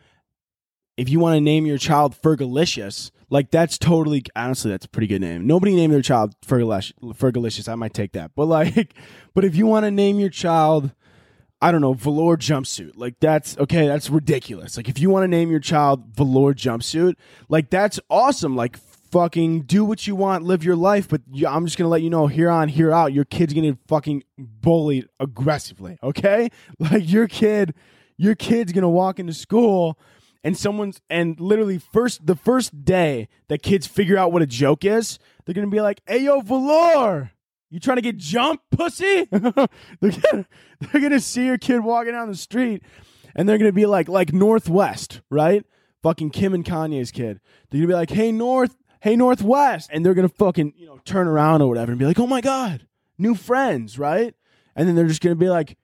[0.97, 5.07] if you want to name your child Fergalicious, like that's totally honestly that's a pretty
[5.07, 5.47] good name.
[5.47, 7.69] Nobody named their child Fergalicious.
[7.69, 8.93] I might take that, but like,
[9.33, 10.91] but if you want to name your child
[11.63, 12.93] I don't know, velour jumpsuit.
[12.95, 14.77] Like that's okay, that's ridiculous.
[14.77, 17.13] Like if you want to name your child velour jumpsuit,
[17.49, 18.55] like that's awesome.
[18.55, 18.77] Like
[19.11, 22.25] fucking do what you want, live your life, but I'm just to let you know
[22.27, 26.49] here on here out your kid's to fucking bullied aggressively, okay?
[26.79, 27.75] Like your kid
[28.17, 29.99] your kid's to walk into school
[30.43, 34.83] and someone's and literally first the first day that kids figure out what a joke
[34.85, 37.31] is, they're to be like, "Hey yo, Valor,
[37.69, 39.25] You trying to get jumped, pussy?
[39.31, 40.45] they're, gonna,
[40.79, 42.83] they're gonna see your kid walking down the street
[43.35, 45.65] and they're gonna be like, like North West, right?
[46.03, 47.39] Fucking Kim and Kanye's kid.
[47.69, 51.27] They're gonna be like, hey, North, hey, Northwest," And they're gonna fucking, you know, turn
[51.27, 52.87] around or whatever and be like, oh my God,
[53.17, 54.33] new friends, right?
[54.75, 55.77] And then they're just gonna be like,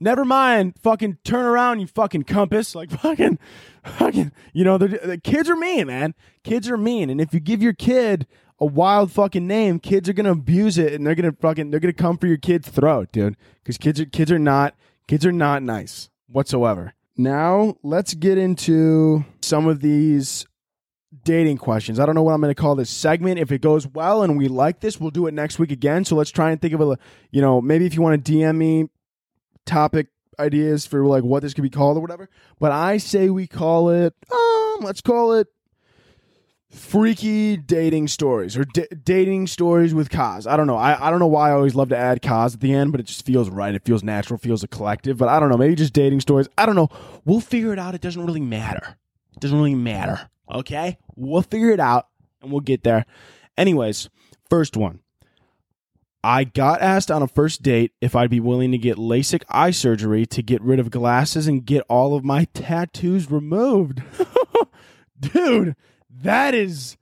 [0.00, 2.74] never mind, fucking turn around, you fucking compass.
[2.74, 3.38] Like fucking,
[3.84, 6.14] fucking, you know, the kids are mean, man.
[6.44, 7.10] Kids are mean.
[7.10, 8.26] And if you give your kid
[8.58, 11.92] a wild fucking name, kids are gonna abuse it and they're gonna fucking they're gonna
[11.92, 13.36] come for your kid's throat, dude.
[13.62, 14.74] Because kids are kids are not
[15.06, 16.94] kids are not nice whatsoever.
[17.16, 20.46] Now let's get into some of these
[21.24, 21.98] dating questions.
[21.98, 23.38] I don't know what I'm going to call this segment.
[23.38, 26.04] If it goes well and we like this, we'll do it next week again.
[26.04, 26.98] So let's try and think of a,
[27.30, 28.88] you know, maybe if you want to DM me
[29.66, 30.08] topic
[30.38, 32.28] ideas for like what this could be called or whatever.
[32.58, 35.48] But I say we call it, um, let's call it
[36.70, 40.46] freaky dating stories or d- dating stories with Koz.
[40.46, 40.76] I don't know.
[40.76, 43.00] I, I don't know why I always love to add Koz at the end, but
[43.00, 43.74] it just feels right.
[43.74, 45.16] It feels natural, feels a collective.
[45.18, 45.56] But I don't know.
[45.56, 46.48] Maybe just dating stories.
[46.58, 46.88] I don't know.
[47.24, 47.94] We'll figure it out.
[47.94, 48.96] It doesn't really matter.
[49.34, 50.28] It doesn't really matter.
[50.50, 50.98] Okay?
[51.14, 52.08] We'll figure it out
[52.42, 53.06] and we'll get there.
[53.56, 54.08] Anyways,
[54.50, 55.00] first one.
[56.26, 59.70] I got asked on a first date if I'd be willing to get LASIK eye
[59.70, 64.02] surgery to get rid of glasses and get all of my tattoos removed.
[65.20, 65.76] Dude,
[66.10, 66.96] that is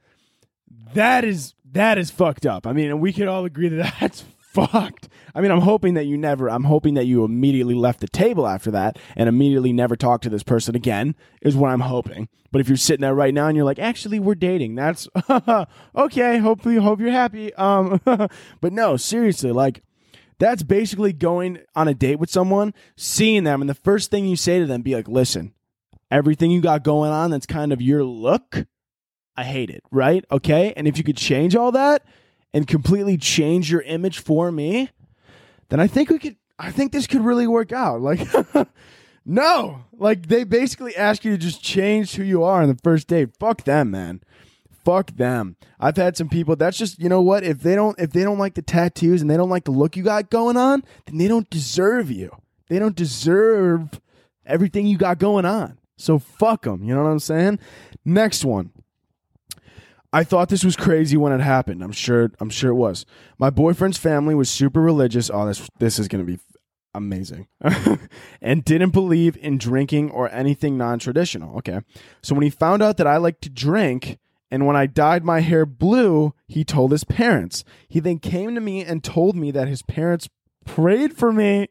[0.93, 2.67] that is that is fucked up.
[2.67, 5.09] I mean, and we can all agree that that's fucked.
[5.35, 8.47] I mean, I'm hoping that you never I'm hoping that you immediately left the table
[8.47, 12.29] after that and immediately never talked to this person again is what I'm hoping.
[12.53, 15.09] But if you're sitting there right now and you're like, "Actually, we're dating." That's
[15.97, 16.39] okay.
[16.39, 17.53] Hopefully, hope you're happy.
[17.55, 18.01] Um
[18.61, 19.83] but no, seriously, like
[20.39, 24.37] that's basically going on a date with someone, seeing them and the first thing you
[24.37, 25.53] say to them be like, "Listen,
[26.11, 28.67] everything you got going on that's kind of your look,
[29.37, 30.25] I hate it, right?
[30.31, 30.73] Okay.
[30.77, 32.05] And if you could change all that
[32.55, 34.89] and completely change your image for me,
[35.69, 38.01] then I think we could, I think this could really work out.
[38.01, 38.27] Like,
[39.27, 43.09] no, like they basically ask you to just change who you are on the first
[43.09, 43.37] date.
[43.39, 44.23] Fuck them, man.
[44.85, 45.57] Fuck them.
[45.81, 47.43] I've had some people that's just, you know what?
[47.43, 49.97] If they don't, if they don't like the tattoos and they don't like the look
[49.97, 52.31] you got going on, then they don't deserve you.
[52.69, 54.01] They don't deserve
[54.47, 55.79] everything you got going on.
[55.97, 56.85] So fuck them.
[56.85, 57.59] You know what I'm saying?
[58.05, 58.71] Next one.
[60.15, 61.83] I thought this was crazy when it happened.
[61.83, 62.31] I'm sure.
[62.39, 63.05] I'm sure it was.
[63.37, 65.29] My boyfriend's family was super religious.
[65.29, 66.39] Oh, this this is gonna be
[66.95, 67.49] amazing.
[68.41, 71.59] and didn't believe in drinking or anything non-traditional.
[71.59, 71.81] Okay.
[72.23, 74.21] So when he found out that I like to drink
[74.53, 77.65] and when I dyed my hair blue, he told his parents.
[77.89, 80.29] He then came to me and told me that his parents
[80.65, 81.71] prayed for me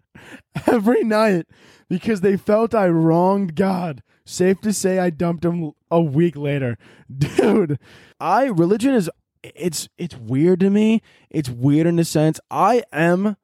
[0.66, 1.44] every night
[1.90, 4.02] because they felt I wronged God.
[4.24, 6.78] Safe to say I dumped him a week later.
[7.18, 7.78] Dude,
[8.20, 9.10] I religion is
[9.42, 11.02] it's it's weird to me.
[11.30, 12.38] It's weird in a sense.
[12.50, 13.36] I am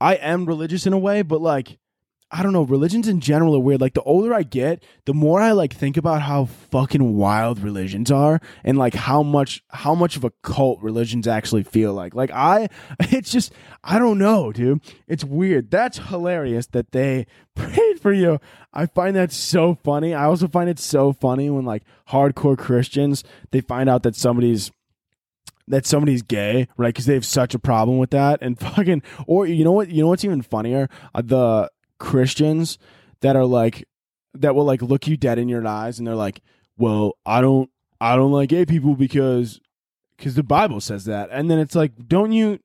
[0.00, 1.78] I am religious in a way, but like
[2.30, 3.80] I don't know, religions in general are weird.
[3.80, 8.10] Like the older I get, the more I like think about how fucking wild religions
[8.10, 12.14] are and like how much how much of a cult religions actually feel like.
[12.14, 12.68] Like I
[13.00, 13.52] it's just
[13.82, 14.82] I don't know, dude.
[15.06, 15.70] It's weird.
[15.70, 18.38] That's hilarious that they prayed for you.
[18.74, 20.12] I find that so funny.
[20.14, 24.70] I also find it so funny when like hardcore Christians, they find out that somebody's
[25.70, 26.88] that somebody's gay, right?
[26.88, 29.88] Because they have such a problem with that, and fucking, or you know what?
[29.88, 30.88] You know what's even funnier?
[31.14, 32.78] Uh, the Christians
[33.20, 33.86] that are like
[34.34, 36.40] that will like look you dead in your eyes and they're like,
[36.76, 37.70] "Well, I don't
[38.00, 39.60] I don't like gay people because
[40.18, 42.60] cuz the Bible says that." And then it's like, "Don't you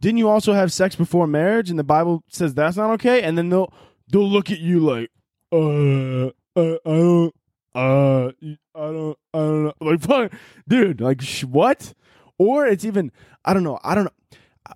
[0.00, 3.38] didn't you also have sex before marriage and the Bible says that's not okay?" And
[3.38, 3.72] then they'll
[4.10, 5.10] they'll look at you like,
[5.52, 6.26] "Uh,
[6.56, 7.34] uh I don't
[7.74, 10.32] uh I don't I don't know." Like, fuck,
[10.68, 11.94] dude, like sh- what?
[12.38, 13.12] Or it's even
[13.44, 13.78] I don't know.
[13.84, 14.10] I don't know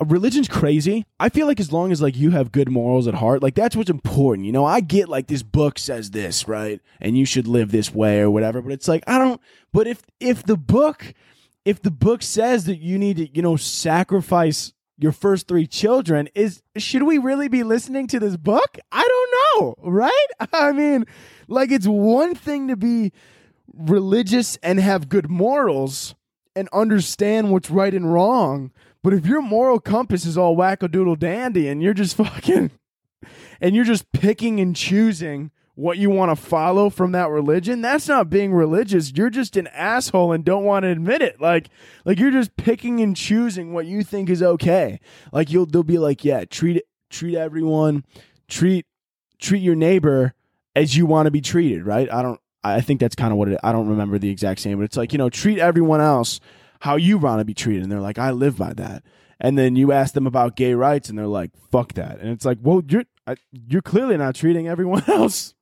[0.04, 1.06] religion's crazy.
[1.18, 3.76] I feel like as long as like you have good morals at heart, like that's
[3.76, 4.46] what's important.
[4.46, 6.80] You know, I get like this book says this, right?
[7.00, 9.40] And you should live this way or whatever, but it's like I don't
[9.72, 11.14] but if if the book
[11.64, 16.28] if the book says that you need to, you know, sacrifice your first three children
[16.34, 18.78] is should we really be listening to this book?
[18.92, 19.30] I don't
[19.60, 20.26] know, right?
[20.52, 21.06] I mean,
[21.48, 23.12] like it's one thing to be
[23.74, 26.14] religious and have good morals
[26.54, 28.72] and understand what's right and wrong
[29.06, 32.72] but if your moral compass is all wackadoodle dandy and you're just fucking
[33.60, 38.08] and you're just picking and choosing what you want to follow from that religion, that's
[38.08, 39.12] not being religious.
[39.14, 41.40] You're just an asshole and don't want to admit it.
[41.40, 41.68] Like
[42.04, 44.98] like you're just picking and choosing what you think is okay.
[45.32, 48.04] Like you'll they'll be like, "Yeah, treat treat everyone,
[48.48, 48.86] treat
[49.38, 50.34] treat your neighbor
[50.74, 53.50] as you want to be treated, right?" I don't I think that's kind of what
[53.50, 56.40] it I don't remember the exact same, but it's like, you know, treat everyone else
[56.80, 57.82] how you want to be treated.
[57.82, 59.02] And they're like, I live by that.
[59.38, 62.46] And then you ask them about gay rights, and they're like, "Fuck that." And it's
[62.46, 63.04] like, well, you're
[63.52, 65.54] you're clearly not treating everyone else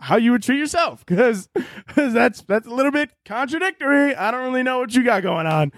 [0.00, 1.48] how you would treat yourself, because
[1.94, 4.14] that's that's a little bit contradictory.
[4.14, 5.72] I don't really know what you got going on.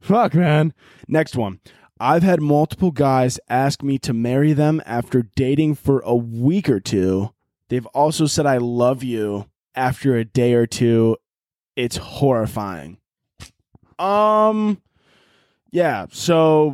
[0.00, 0.72] Fuck, man.
[1.08, 1.60] Next one.
[1.98, 6.78] I've had multiple guys ask me to marry them after dating for a week or
[6.78, 7.32] two.
[7.68, 11.16] They've also said I love you after a day or two.
[11.74, 12.98] It's horrifying.
[13.98, 14.80] Um,
[15.70, 16.06] yeah.
[16.10, 16.72] So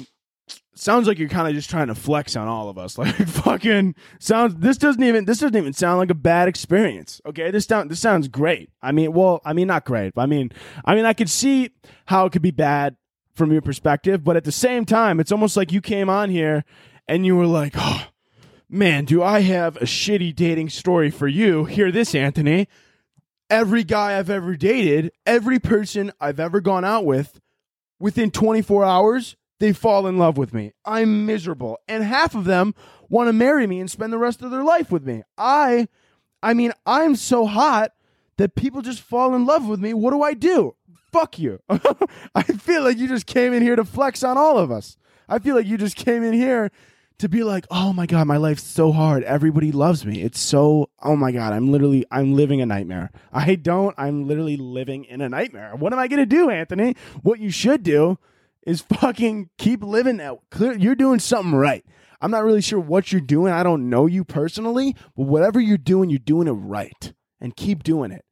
[0.75, 2.99] sounds like you're kind of just trying to flex on all of us.
[3.03, 4.57] Like fucking sounds.
[4.57, 5.25] This doesn't even.
[5.25, 7.21] This doesn't even sound like a bad experience.
[7.27, 7.51] Okay.
[7.51, 7.91] This sound.
[7.91, 8.71] This sounds great.
[8.83, 10.15] I mean, well, I mean, not great.
[10.15, 10.53] But I mean,
[10.85, 11.71] I mean, I could see
[12.07, 12.97] how it could be bad
[13.35, 16.65] from your perspective, but at the same time, it's almost like you came on here
[17.09, 18.07] and you were like, oh.
[18.75, 21.67] Man, do I have a shitty dating story for you?
[21.67, 22.69] Hear this, Anthony
[23.53, 27.39] every guy I've ever dated, every person I've ever gone out with,
[28.01, 30.73] within 24 hours, they fall in love with me.
[30.87, 31.79] I'm miserable.
[31.87, 32.75] And half of them
[33.11, 35.23] want to marry me and spend the rest of their life with me.
[35.37, 35.87] I
[36.43, 37.93] I mean, I'm so hot
[38.39, 39.95] that people just fall in love with me.
[39.95, 40.75] What do I do?
[41.13, 41.61] Fuck you.
[42.35, 44.97] I feel like you just came in here to flex on all of us.
[45.29, 46.73] I feel like you just came in here
[47.23, 49.23] to be like, oh my god, my life's so hard.
[49.23, 50.23] Everybody loves me.
[50.23, 53.13] It's so oh my god, I'm literally I'm living a nightmare.
[53.33, 53.95] I don't.
[53.97, 55.77] I'm literally living in a nightmare.
[55.77, 56.97] What am I gonna do, Anthony?
[57.23, 58.19] What you should do
[58.67, 60.37] is fucking keep living that.
[60.51, 61.85] Clear, you're doing something right.
[62.21, 63.53] I'm not really sure what you're doing.
[63.53, 67.85] I don't know you personally, but whatever you're doing, you're doing it right, and keep
[67.85, 68.25] doing it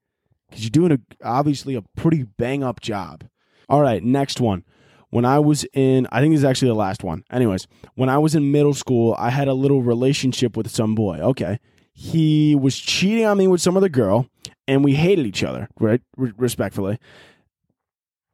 [0.49, 3.23] because you're doing a obviously a pretty bang up job.
[3.69, 4.65] All right, next one
[5.11, 7.25] when I was in, I think this is actually the last one.
[7.31, 11.19] Anyways, when I was in middle school, I had a little relationship with some boy.
[11.19, 11.59] Okay.
[11.93, 14.27] He was cheating on me with some other girl,
[14.67, 16.01] and we hated each other, right?
[16.17, 16.99] respectfully.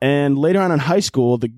[0.01, 1.51] And later on in high school, the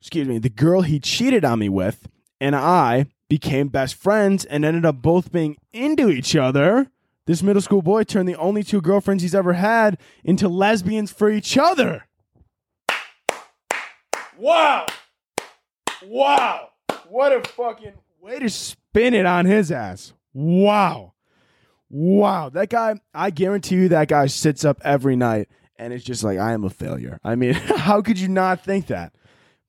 [0.00, 2.08] excuse me, the girl he cheated on me with
[2.40, 6.88] and I became best friends and ended up both being into each other.
[7.26, 11.30] This middle school boy turned the only two girlfriends he's ever had into lesbians for
[11.30, 12.08] each other.
[14.42, 14.86] Wow.
[16.04, 16.70] Wow.
[17.08, 20.14] What a fucking way to spin it on his ass.
[20.34, 21.12] Wow.
[21.88, 22.48] Wow.
[22.48, 26.40] That guy, I guarantee you that guy sits up every night and it's just like,
[26.40, 27.20] I am a failure.
[27.22, 29.14] I mean, how could you not think that?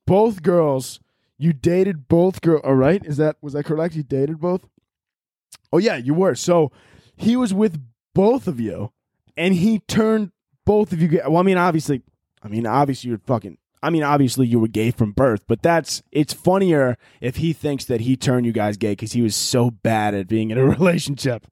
[0.08, 0.98] Both girls,
[1.38, 3.04] you dated both girls, all right?
[3.06, 3.94] Is that, was that correct?
[3.94, 4.66] You dated both?
[5.72, 6.34] Oh, yeah, you were.
[6.34, 6.72] So
[7.14, 7.80] he was with
[8.12, 8.90] both of you
[9.36, 10.32] and he turned
[10.66, 11.20] both of you.
[11.28, 12.02] Well, I mean, obviously,
[12.42, 16.02] I mean, obviously you're fucking I mean, obviously you were gay from birth, but that's
[16.10, 19.70] it's funnier if he thinks that he turned you guys gay because he was so
[19.70, 21.46] bad at being in a relationship.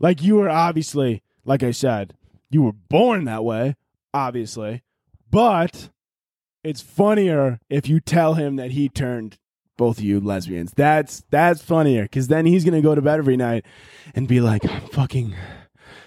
[0.00, 2.14] like you were obviously, like I said,
[2.48, 3.76] you were born that way,
[4.14, 4.82] obviously,
[5.30, 5.90] but
[6.62, 9.36] it's funnier if you tell him that he turned
[9.76, 10.72] both of you lesbians.
[10.72, 13.66] That's that's funnier because then he's gonna go to bed every night
[14.14, 15.34] and be like, I'm fucking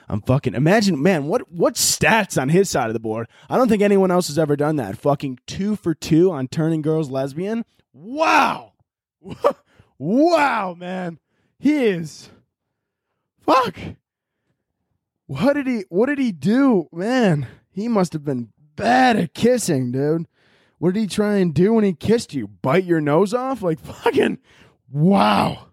[0.09, 3.27] I'm fucking imagine, man, what what stats on his side of the board?
[3.49, 4.97] I don't think anyone else has ever done that.
[4.97, 7.65] Fucking two for two on turning girls lesbian.
[7.93, 8.73] Wow.
[9.97, 11.19] wow, man.
[11.59, 12.29] He is
[13.45, 13.77] fuck.
[15.25, 16.87] What did he what did he do?
[16.93, 20.27] Man, he must have been bad at kissing, dude.
[20.77, 22.47] What did he try and do when he kissed you?
[22.47, 23.61] Bite your nose off?
[23.61, 24.37] Like fucking
[24.89, 25.67] wow.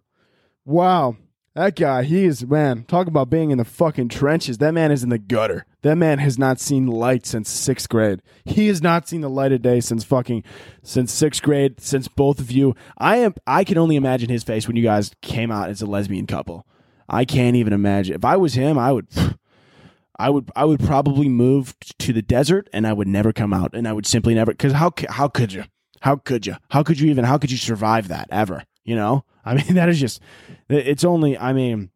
[0.64, 1.16] Wow.
[1.55, 2.83] That guy, he is man.
[2.83, 4.59] Talk about being in the fucking trenches.
[4.59, 5.67] That man is in the gutter.
[5.83, 8.23] That man has not seen light since sixth grade.
[8.45, 10.43] He has not seen the light of day since fucking
[10.83, 11.81] since sixth grade.
[11.81, 13.35] Since both of you, I am.
[13.47, 16.67] I can only imagine his face when you guys came out as a lesbian couple.
[17.09, 18.17] I can't even imagine.
[18.17, 19.07] If I was him, I would.
[20.19, 23.75] I would I would probably move to the desert and I would never come out
[23.75, 25.65] and I would simply never because how how could you
[26.03, 29.24] how could you how could you even how could you survive that ever you know
[29.45, 30.22] I mean, that is just
[30.68, 31.91] it's only I mean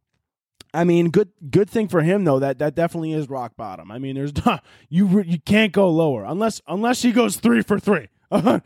[0.74, 3.91] I mean, good good thing for him though that that definitely is rock bottom.
[3.91, 4.32] I mean, there's
[4.89, 8.09] you you can't go lower unless unless he goes 3 for 3.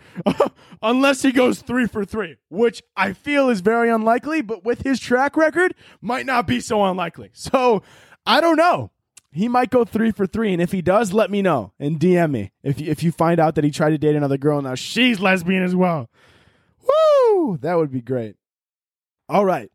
[0.82, 4.98] unless he goes 3 for 3, which I feel is very unlikely, but with his
[4.98, 7.30] track record might not be so unlikely.
[7.32, 7.84] So,
[8.26, 8.90] I don't know.
[9.30, 12.32] He might go 3 for 3 and if he does, let me know and DM
[12.32, 12.52] me.
[12.64, 15.62] If if you find out that he tried to date another girl now she's lesbian
[15.62, 16.10] as well.
[16.82, 17.58] Woo!
[17.58, 18.36] That would be great.
[19.28, 19.70] All right.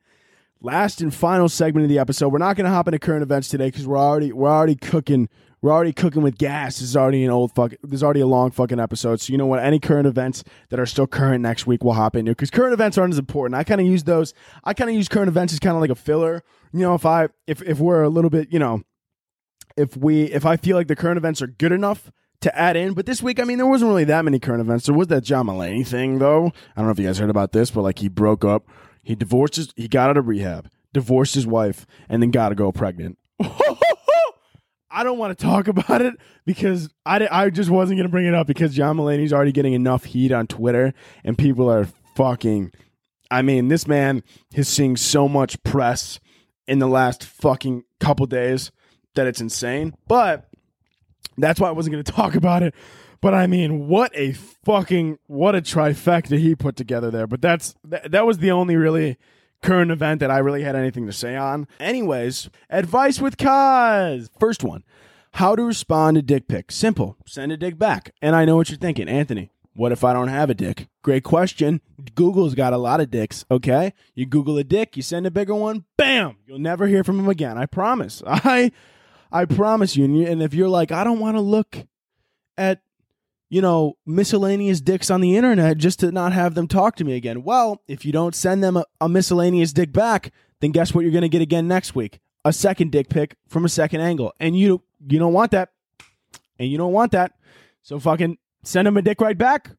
[0.61, 2.29] Last and final segment of the episode.
[2.29, 5.29] We're not going to hop into current events today because we're already we're already cooking.
[5.61, 6.79] We're already cooking with gas.
[6.79, 7.73] This is already an old fuck.
[7.83, 9.19] There's already a long fucking episode.
[9.19, 9.63] So you know what?
[9.63, 12.97] Any current events that are still current next week, we'll hop into because current events
[12.97, 13.55] aren't as important.
[13.55, 14.33] I kind of use those.
[14.63, 16.43] I kind of use current events as kind of like a filler.
[16.73, 18.81] You know, if I if if we're a little bit, you know,
[19.75, 22.93] if we if I feel like the current events are good enough to add in.
[22.93, 24.85] But this week, I mean, there wasn't really that many current events.
[24.85, 26.47] There was that John Mulaney thing, though.
[26.47, 28.67] I don't know if you guys heard about this, but like he broke up
[29.07, 32.55] he divorced his, he got out of rehab, divorced his wife, and then got a
[32.55, 33.17] girl pregnant.
[33.39, 36.13] I don't want to talk about it
[36.45, 39.71] because I, I just wasn't going to bring it up because John Mulaney's already getting
[39.71, 42.73] enough heat on Twitter and people are fucking.
[43.31, 44.23] I mean, this man
[44.53, 46.19] is seeing so much press
[46.67, 48.73] in the last fucking couple days
[49.15, 49.93] that it's insane.
[50.09, 50.49] But
[51.37, 52.73] That's why I wasn't going to talk about it.
[53.21, 57.27] But I mean, what a fucking what a trifecta he put together there.
[57.27, 59.17] But that's that, that was the only really
[59.61, 61.67] current event that I really had anything to say on.
[61.79, 64.29] Anyways, advice with Koz.
[64.39, 64.83] First one.
[65.33, 66.71] How to respond to dick pic.
[66.71, 67.17] Simple.
[67.25, 68.13] Send a dick back.
[68.21, 69.51] And I know what you're thinking, Anthony.
[69.77, 70.87] What if I don't have a dick?
[71.03, 71.81] Great question.
[72.15, 73.93] Google's got a lot of dicks, okay?
[74.15, 76.37] You Google a dick, you send a bigger one, bam!
[76.47, 77.59] You'll never hear from him again.
[77.59, 78.23] I promise.
[78.27, 78.71] I
[79.31, 80.05] I promise you.
[80.25, 81.77] And, if you're like, I don't want to look
[82.57, 82.81] at
[83.49, 87.15] you know, miscellaneous dicks on the internet just to not have them talk to me
[87.15, 87.43] again.
[87.43, 91.11] Well, if you don't send them a, a miscellaneous dick back, then guess what you're
[91.11, 92.19] going to get again next week?
[92.43, 94.33] A second dick pic from a second angle.
[94.39, 95.69] And you you don't want that.
[96.59, 97.33] And you don't want that.
[97.83, 99.71] So fucking send them a dick right back.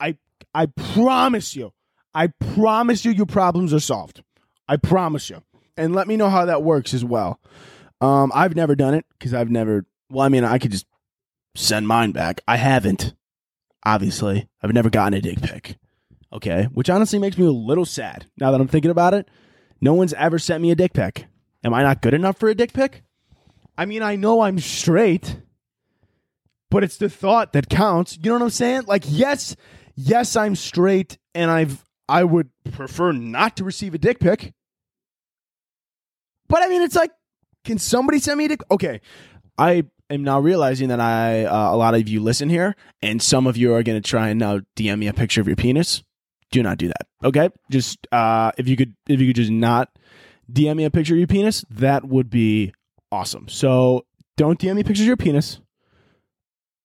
[0.00, 0.16] I
[0.54, 1.72] I promise you.
[2.14, 4.22] I promise you your problems are solved.
[4.68, 5.42] I promise you.
[5.76, 7.40] And let me know how that works as well.
[8.00, 9.86] Um, I've never done it because I've never.
[10.10, 10.86] Well, I mean, I could just
[11.54, 12.40] send mine back.
[12.46, 13.14] I haven't.
[13.84, 15.78] Obviously, I've never gotten a dick pic.
[16.32, 19.28] Okay, which honestly makes me a little sad now that I'm thinking about it.
[19.80, 21.26] No one's ever sent me a dick pic.
[21.64, 23.02] Am I not good enough for a dick pic?
[23.78, 25.40] I mean, I know I'm straight,
[26.70, 28.16] but it's the thought that counts.
[28.16, 28.82] You know what I'm saying?
[28.86, 29.56] Like, yes,
[29.94, 34.52] yes, I'm straight, and I've I would prefer not to receive a dick pic.
[36.48, 37.10] But I mean, it's like,
[37.66, 38.62] can somebody send me dick?
[38.70, 39.00] Okay,
[39.58, 43.46] I am now realizing that I uh, a lot of you listen here, and some
[43.46, 46.02] of you are going to try and now DM me a picture of your penis.
[46.52, 47.06] Do not do that.
[47.24, 49.90] Okay, just uh, if you could, if you could just not
[50.50, 52.72] DM me a picture of your penis, that would be
[53.10, 53.48] awesome.
[53.48, 54.06] So
[54.36, 55.60] don't DM me pictures of your penis,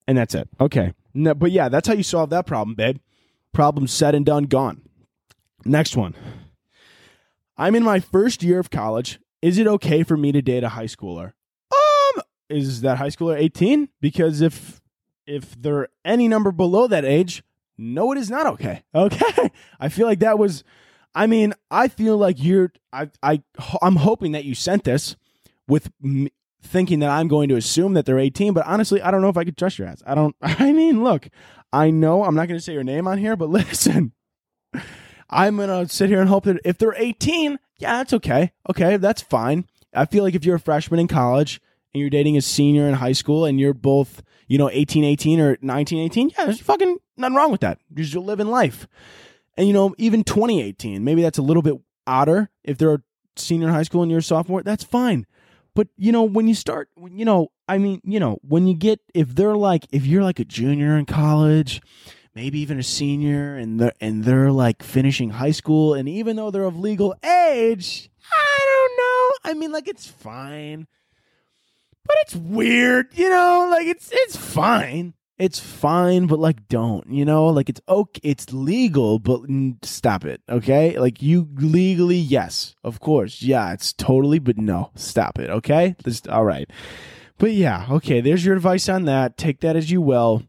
[0.07, 0.49] and that's it.
[0.59, 2.97] Okay, no, but yeah, that's how you solve that problem, babe.
[3.53, 4.81] Problem said and done, gone.
[5.63, 6.15] Next one.
[7.55, 9.19] I'm in my first year of college.
[9.41, 11.33] Is it okay for me to date a high schooler?
[11.71, 13.89] Um, is that high schooler 18?
[13.99, 14.81] Because if
[15.25, 17.43] if they're any number below that age,
[17.77, 18.83] no, it is not okay.
[18.95, 20.63] Okay, I feel like that was.
[21.13, 22.71] I mean, I feel like you're.
[22.93, 23.41] I I
[23.81, 25.15] I'm hoping that you sent this
[25.67, 25.91] with
[26.61, 29.37] thinking that I'm going to assume that they're 18, but honestly, I don't know if
[29.37, 30.03] I could trust your ass.
[30.05, 30.35] I don't.
[30.41, 31.27] I mean, look,
[31.73, 34.13] I know I'm not going to say your name on here, but listen,
[35.31, 38.51] I'm gonna sit here and hope that if they're 18, yeah, that's okay.
[38.69, 39.65] Okay, that's fine.
[39.93, 41.61] I feel like if you're a freshman in college
[41.93, 45.39] and you're dating a senior in high school and you're both, you know, 18, 18
[45.39, 47.79] or 19, 18, yeah, there's fucking nothing wrong with that.
[47.93, 48.87] You're just living life.
[49.57, 51.75] And, you know, even 2018, maybe that's a little bit
[52.07, 52.49] odder.
[52.63, 53.01] If they're a
[53.35, 55.25] senior in high school and you're a sophomore, that's fine.
[55.73, 58.99] But, you know, when you start, you know, I mean, you know, when you get,
[59.13, 61.81] if they're like, if you're like a junior in college,
[62.35, 66.51] maybe even a senior and they're, and they're like finishing high school and even though
[66.51, 69.51] they're of legal age, I don't know.
[69.51, 70.87] I mean, like, it's fine
[72.05, 73.67] but it's weird, you know.
[73.69, 77.47] Like it's it's fine, it's fine, but like don't, you know.
[77.47, 79.41] Like it's okay, it's legal, but
[79.83, 80.97] stop it, okay?
[80.99, 85.95] Like you legally, yes, of course, yeah, it's totally, but no, stop it, okay?
[86.03, 86.69] Just all right,
[87.37, 88.21] but yeah, okay.
[88.21, 89.37] There's your advice on that.
[89.37, 90.43] Take that as you will.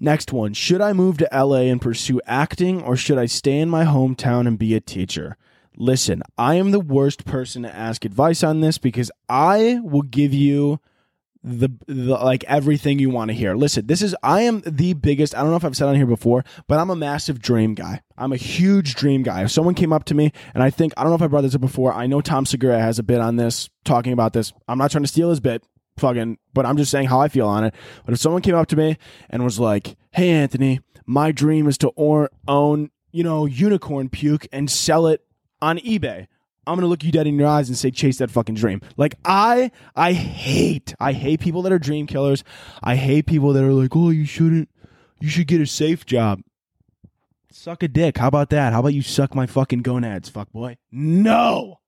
[0.00, 0.54] Next one.
[0.54, 4.46] Should I move to LA and pursue acting or should I stay in my hometown
[4.46, 5.36] and be a teacher?
[5.80, 10.32] listen, I am the worst person to ask advice on this because I will give
[10.32, 10.78] you
[11.42, 13.54] the, the like everything you want to hear.
[13.54, 15.34] Listen, this is I am the biggest.
[15.34, 18.02] I don't know if I've said on here before, but I'm a massive dream guy.
[18.18, 19.42] I'm a huge dream guy.
[19.42, 21.42] If someone came up to me and I think I don't know if I brought
[21.42, 21.94] this up before.
[21.94, 24.52] I know Tom Segura has a bit on this talking about this.
[24.68, 25.64] I'm not trying to steal his bit,
[26.00, 27.74] fucking, but I'm just saying how I feel on it.
[28.04, 28.96] But if someone came up to me
[29.28, 34.46] and was like, "Hey, Anthony, my dream is to or- own." You know, unicorn puke
[34.52, 35.24] and sell it
[35.60, 36.28] on eBay,
[36.66, 38.80] I'm gonna look you dead in your eyes and say, chase that fucking dream.
[38.96, 42.44] Like I, I hate, I hate people that are dream killers.
[42.82, 44.68] I hate people that are like, oh, you shouldn't,
[45.18, 46.42] you should get a safe job.
[47.50, 48.18] Suck a dick.
[48.18, 48.72] How about that?
[48.72, 50.76] How about you suck my fucking gonads, fuck boy?
[50.92, 51.80] No,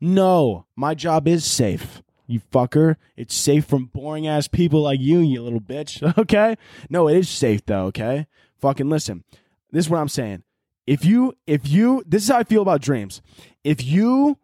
[0.00, 2.02] no, my job is safe.
[2.32, 2.96] You fucker.
[3.16, 6.02] It's safe from boring ass people like you, you little bitch.
[6.18, 6.56] Okay?
[6.88, 8.26] No, it is safe though, okay?
[8.58, 9.24] Fucking listen.
[9.70, 10.44] This is what I'm saying
[10.86, 13.22] if you if you this is how I feel about dreams.
[13.64, 14.38] If you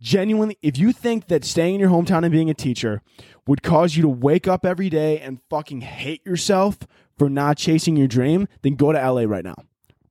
[0.00, 3.02] genuinely if you think that staying in your hometown and being a teacher
[3.46, 6.78] would cause you to wake up every day and fucking hate yourself
[7.18, 9.56] for not chasing your dream, then go to LA right now.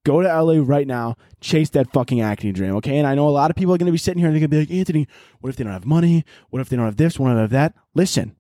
[0.04, 2.98] Go to LA right now, chase that fucking acting dream, okay?
[2.98, 4.66] And I know a lot of people are gonna be sitting here and they're gonna
[4.66, 5.08] be like, Anthony,
[5.40, 6.26] what if they don't have money?
[6.50, 7.20] What if they don't have this?
[7.20, 7.76] What if they have that?
[7.94, 8.36] Listen,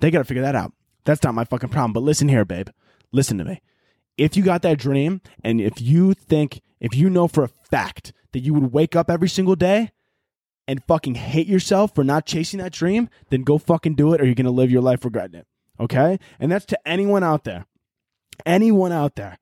[0.00, 0.72] they gotta figure that out.
[1.04, 1.92] That's not my fucking problem.
[1.92, 2.68] But listen here, babe.
[3.12, 3.60] Listen to me
[4.20, 8.12] if you got that dream and if you think, if you know for a fact
[8.32, 9.92] that you would wake up every single day
[10.68, 14.26] and fucking hate yourself for not chasing that dream, then go fucking do it or
[14.26, 15.46] you're going to live your life regretting it.
[15.80, 16.18] Okay?
[16.38, 17.64] And that's to anyone out there.
[18.44, 19.38] Anyone out there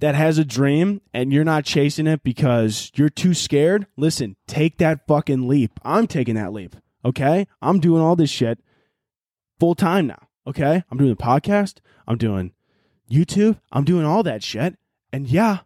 [0.00, 4.78] that has a dream and you're not chasing it because you're too scared, listen, take
[4.78, 5.78] that fucking leap.
[5.84, 6.76] I'm taking that leap.
[7.04, 7.46] Okay?
[7.60, 8.60] I'm doing all this shit
[9.58, 10.28] full time now.
[10.46, 10.84] Okay?
[10.90, 11.78] I'm doing the podcast.
[12.06, 12.52] I'm doing
[13.10, 13.60] YouTube.
[13.72, 14.76] I'm doing all that shit.
[15.12, 15.60] And yeah,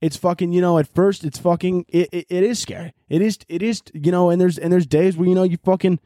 [0.00, 2.92] it's fucking, you know, at first it's fucking it, it, it is scary.
[3.08, 5.58] It is it is you know, and there's and there's days where you know you
[5.64, 5.98] fucking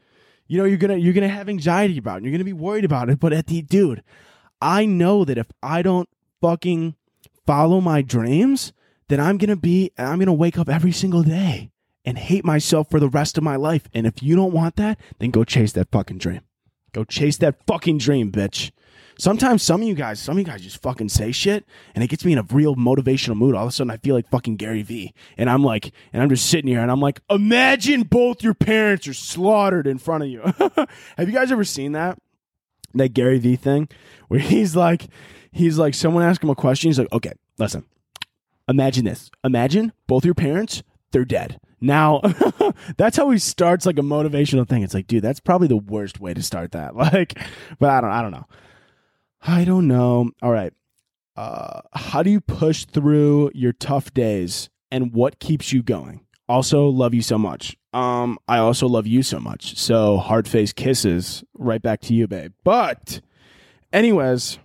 [0.47, 2.23] you know you're gonna you're gonna have anxiety about it.
[2.23, 3.19] You're gonna be worried about it.
[3.19, 4.03] But at the dude,
[4.61, 6.09] I know that if I don't
[6.41, 6.95] fucking
[7.45, 8.73] follow my dreams,
[9.09, 11.71] then I'm gonna be I'm gonna wake up every single day
[12.05, 13.87] and hate myself for the rest of my life.
[13.93, 16.41] And if you don't want that, then go chase that fucking dream.
[16.91, 18.71] Go chase that fucking dream, bitch.
[19.17, 22.07] Sometimes some of you guys, some of you guys just fucking say shit and it
[22.07, 23.55] gets me in a real motivational mood.
[23.55, 25.13] All of a sudden I feel like fucking Gary Vee.
[25.37, 29.07] And I'm like, and I'm just sitting here and I'm like, imagine both your parents
[29.07, 30.41] are slaughtered in front of you.
[31.17, 32.17] Have you guys ever seen that?
[32.95, 33.87] That Gary Vee thing
[34.27, 35.07] where he's like,
[35.53, 36.89] he's like, someone asked him a question.
[36.89, 37.85] He's like, okay, listen,
[38.67, 39.31] imagine this.
[39.43, 41.59] Imagine both your parents, they're dead.
[41.79, 42.21] Now,
[42.97, 44.83] that's how he starts like a motivational thing.
[44.83, 46.95] It's like, dude, that's probably the worst way to start that.
[47.03, 47.37] Like,
[47.79, 48.47] but I don't, I don't know.
[49.41, 50.31] I don't know.
[50.41, 50.73] All right.
[51.35, 56.21] Uh, how do you push through your tough days and what keeps you going?
[56.47, 57.75] Also, love you so much.
[57.93, 59.77] Um, I also love you so much.
[59.77, 62.53] So, hard face kisses right back to you, babe.
[62.63, 63.21] But,
[63.91, 64.59] anyways,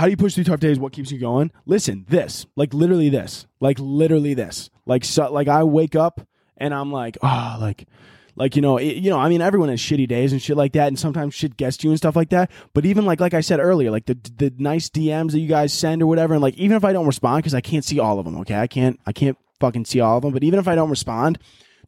[0.00, 0.78] how do you push through tough days?
[0.78, 1.50] What keeps you going?
[1.66, 6.26] Listen, this, like literally this, like literally this, like so, like I wake up
[6.56, 7.86] and I'm like, oh, like
[8.34, 10.72] like you know, it, you know, I mean, everyone has shitty days and shit like
[10.72, 12.50] that, and sometimes shit gets to you and stuff like that.
[12.72, 15.70] But even like like I said earlier, like the the nice DMs that you guys
[15.74, 18.18] send or whatever, and like even if I don't respond because I can't see all
[18.18, 20.32] of them, okay, I can't I can't fucking see all of them.
[20.32, 21.38] But even if I don't respond,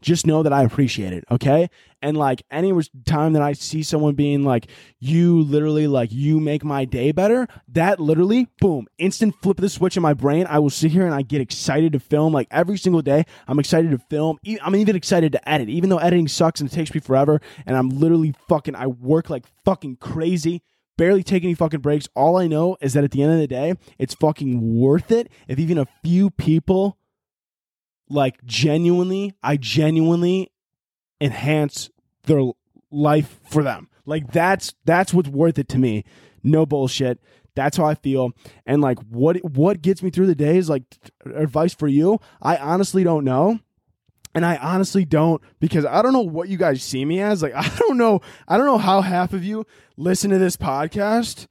[0.03, 1.71] just know that I appreciate it, okay?
[2.03, 2.73] And like any
[3.07, 7.47] time that I see someone being like, you literally like, you make my day better,
[7.69, 10.47] that literally, boom, instant flip of the switch in my brain.
[10.49, 13.25] I will sit here and I get excited to film like every single day.
[13.47, 14.39] I'm excited to film.
[14.63, 17.41] I'm even excited to edit, even though editing sucks and it takes me forever.
[17.65, 20.63] And I'm literally fucking, I work like fucking crazy
[20.99, 22.09] barely take any fucking breaks.
[22.15, 25.31] All I know is that at the end of the day, it's fucking worth it
[25.49, 26.99] if even a few people
[28.13, 30.53] like genuinely, I genuinely
[31.21, 31.91] enhance
[32.25, 32.43] their
[32.91, 33.89] life for them.
[34.05, 36.05] Like that's that's what's worth it to me.
[36.43, 37.21] No bullshit.
[37.55, 38.33] That's how I feel.
[38.67, 40.83] And like what what gets me through the days like
[41.35, 43.61] advice for you, I honestly don't know.
[44.35, 47.43] And I honestly don't because I don't know what you guys see me as.
[47.43, 51.47] Like I don't know I don't know how half of you listen to this podcast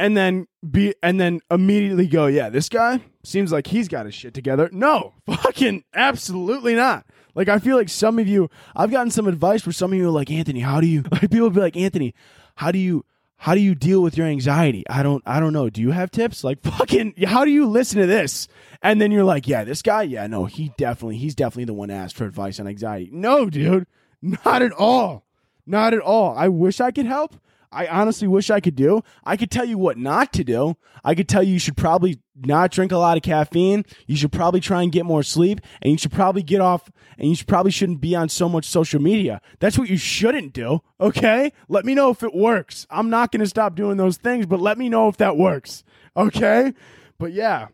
[0.00, 4.14] and then be and then immediately go, yeah, this guy seems like he's got his
[4.14, 4.70] shit together.
[4.72, 7.06] No, fucking absolutely not.
[7.34, 10.10] Like I feel like some of you, I've gotten some advice for some of you,
[10.10, 11.04] like Anthony, how do you?
[11.12, 12.14] Like people be like Anthony,
[12.56, 13.04] how do you?
[13.36, 14.84] How do you deal with your anxiety?
[14.90, 15.70] I don't I don't know.
[15.70, 16.44] Do you have tips?
[16.44, 18.48] Like fucking how do you listen to this?
[18.82, 21.90] And then you're like, yeah, this guy, yeah, no, he definitely he's definitely the one
[21.90, 23.10] asked for advice on anxiety.
[23.12, 23.86] No, dude.
[24.22, 25.24] Not at all.
[25.66, 26.36] Not at all.
[26.36, 27.36] I wish I could help.
[27.72, 29.02] I honestly wish I could do.
[29.24, 30.76] I could tell you what not to do.
[31.04, 33.84] I could tell you you should probably not drink a lot of caffeine.
[34.06, 37.28] You should probably try and get more sleep and you should probably get off and
[37.28, 39.40] you should probably shouldn't be on so much social media.
[39.60, 40.80] That's what you shouldn't do.
[41.00, 41.52] Okay?
[41.68, 42.86] Let me know if it works.
[42.90, 45.84] I'm not going to stop doing those things, but let me know if that works.
[46.16, 46.74] Okay?
[47.18, 47.68] But yeah.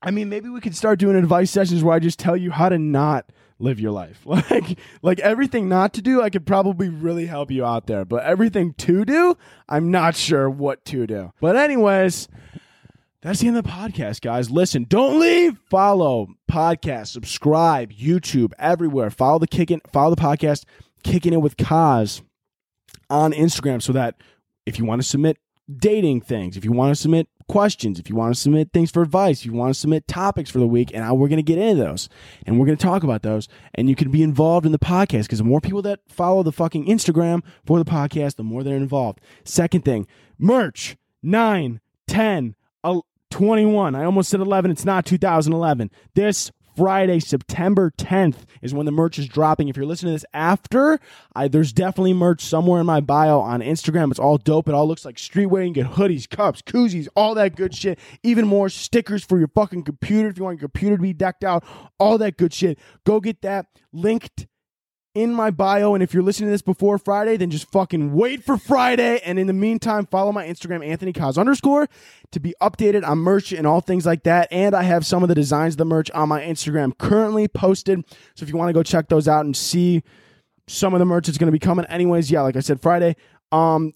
[0.00, 2.68] I mean, maybe we could start doing advice sessions where I just tell you how
[2.68, 4.24] to not live your life.
[4.26, 8.04] Like like everything not to do, I could probably really help you out there.
[8.04, 9.36] But everything to do,
[9.68, 11.32] I'm not sure what to do.
[11.40, 12.28] But anyways,
[13.20, 14.50] that's the end of the podcast, guys.
[14.50, 15.58] Listen, don't leave.
[15.68, 19.10] Follow podcast, subscribe, YouTube, everywhere.
[19.10, 20.64] Follow the kicking, follow the podcast,
[21.02, 22.22] kicking it with Koz
[23.10, 24.16] on Instagram so that
[24.66, 25.38] if you want to submit
[25.74, 29.02] dating things, if you want to submit questions, if you want to submit things for
[29.02, 31.58] advice, you want to submit topics for the week, and I, we're going to get
[31.58, 32.08] into those
[32.46, 33.48] and we're going to talk about those.
[33.74, 36.52] And you can be involved in the podcast because the more people that follow the
[36.52, 39.20] fucking Instagram for the podcast, the more they're involved.
[39.44, 40.06] Second thing,
[40.38, 42.54] merch 9, 10,
[43.30, 43.94] 21.
[43.94, 44.70] I almost said 11.
[44.70, 45.90] It's not 2011.
[46.14, 49.68] This Friday, September 10th is when the merch is dropping.
[49.68, 51.00] If you're listening to this after,
[51.34, 54.12] I, there's definitely merch somewhere in my bio on Instagram.
[54.12, 54.68] It's all dope.
[54.68, 55.66] It all looks like streetwear.
[55.66, 57.98] You can get hoodies, cups, koozies, all that good shit.
[58.22, 61.42] Even more stickers for your fucking computer if you want your computer to be decked
[61.42, 61.64] out.
[61.98, 62.78] All that good shit.
[63.04, 64.46] Go get that linked
[65.18, 65.94] in my bio.
[65.94, 69.20] And if you're listening to this before Friday, then just fucking wait for Friday.
[69.24, 71.88] And in the meantime, follow my Instagram, Anthony Koz underscore,
[72.30, 74.46] to be updated on merch and all things like that.
[74.52, 78.04] And I have some of the designs of the merch on my Instagram currently posted.
[78.36, 80.02] So if you want to go check those out and see
[80.68, 83.16] some of the merch that's going to be coming, anyways, yeah, like I said, Friday.
[83.50, 83.94] Um,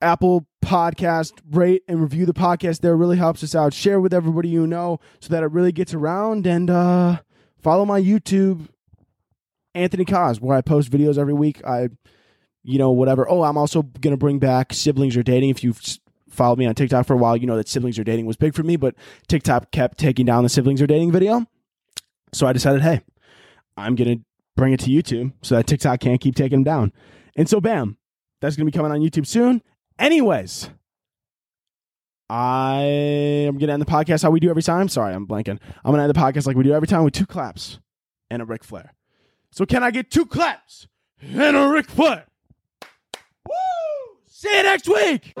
[0.00, 3.74] Apple Podcast, rate and review the podcast there really helps us out.
[3.74, 7.20] Share with everybody you know so that it really gets around and uh,
[7.60, 8.68] follow my YouTube,
[9.74, 11.64] Anthony Koz, where I post videos every week.
[11.64, 11.88] I,
[12.62, 13.28] you know, whatever.
[13.28, 15.50] Oh, I'm also going to bring back Siblings Are Dating.
[15.50, 15.80] If you've
[16.28, 18.54] followed me on TikTok for a while, you know that Siblings Are Dating was big
[18.54, 18.94] for me, but
[19.28, 21.46] TikTok kept taking down the Siblings Are Dating video.
[22.32, 23.00] So I decided, hey,
[23.76, 24.24] I'm going to
[24.56, 26.92] bring it to YouTube so that TikTok can't keep taking them down.
[27.36, 27.96] And so, bam,
[28.40, 29.62] that's going to be coming on YouTube soon.
[29.98, 30.70] Anyways,
[32.28, 34.88] I am going to end the podcast how we do every time.
[34.88, 35.58] Sorry, I'm blanking.
[35.84, 37.78] I'm going to end the podcast like we do every time with two claps
[38.30, 38.92] and a Ric Flair.
[39.50, 40.86] So, can I get two claps
[41.20, 42.26] and a Ric Flair?
[43.46, 44.18] Woo!
[44.26, 45.34] See you next week.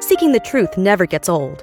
[0.00, 1.62] Seeking the truth never gets old.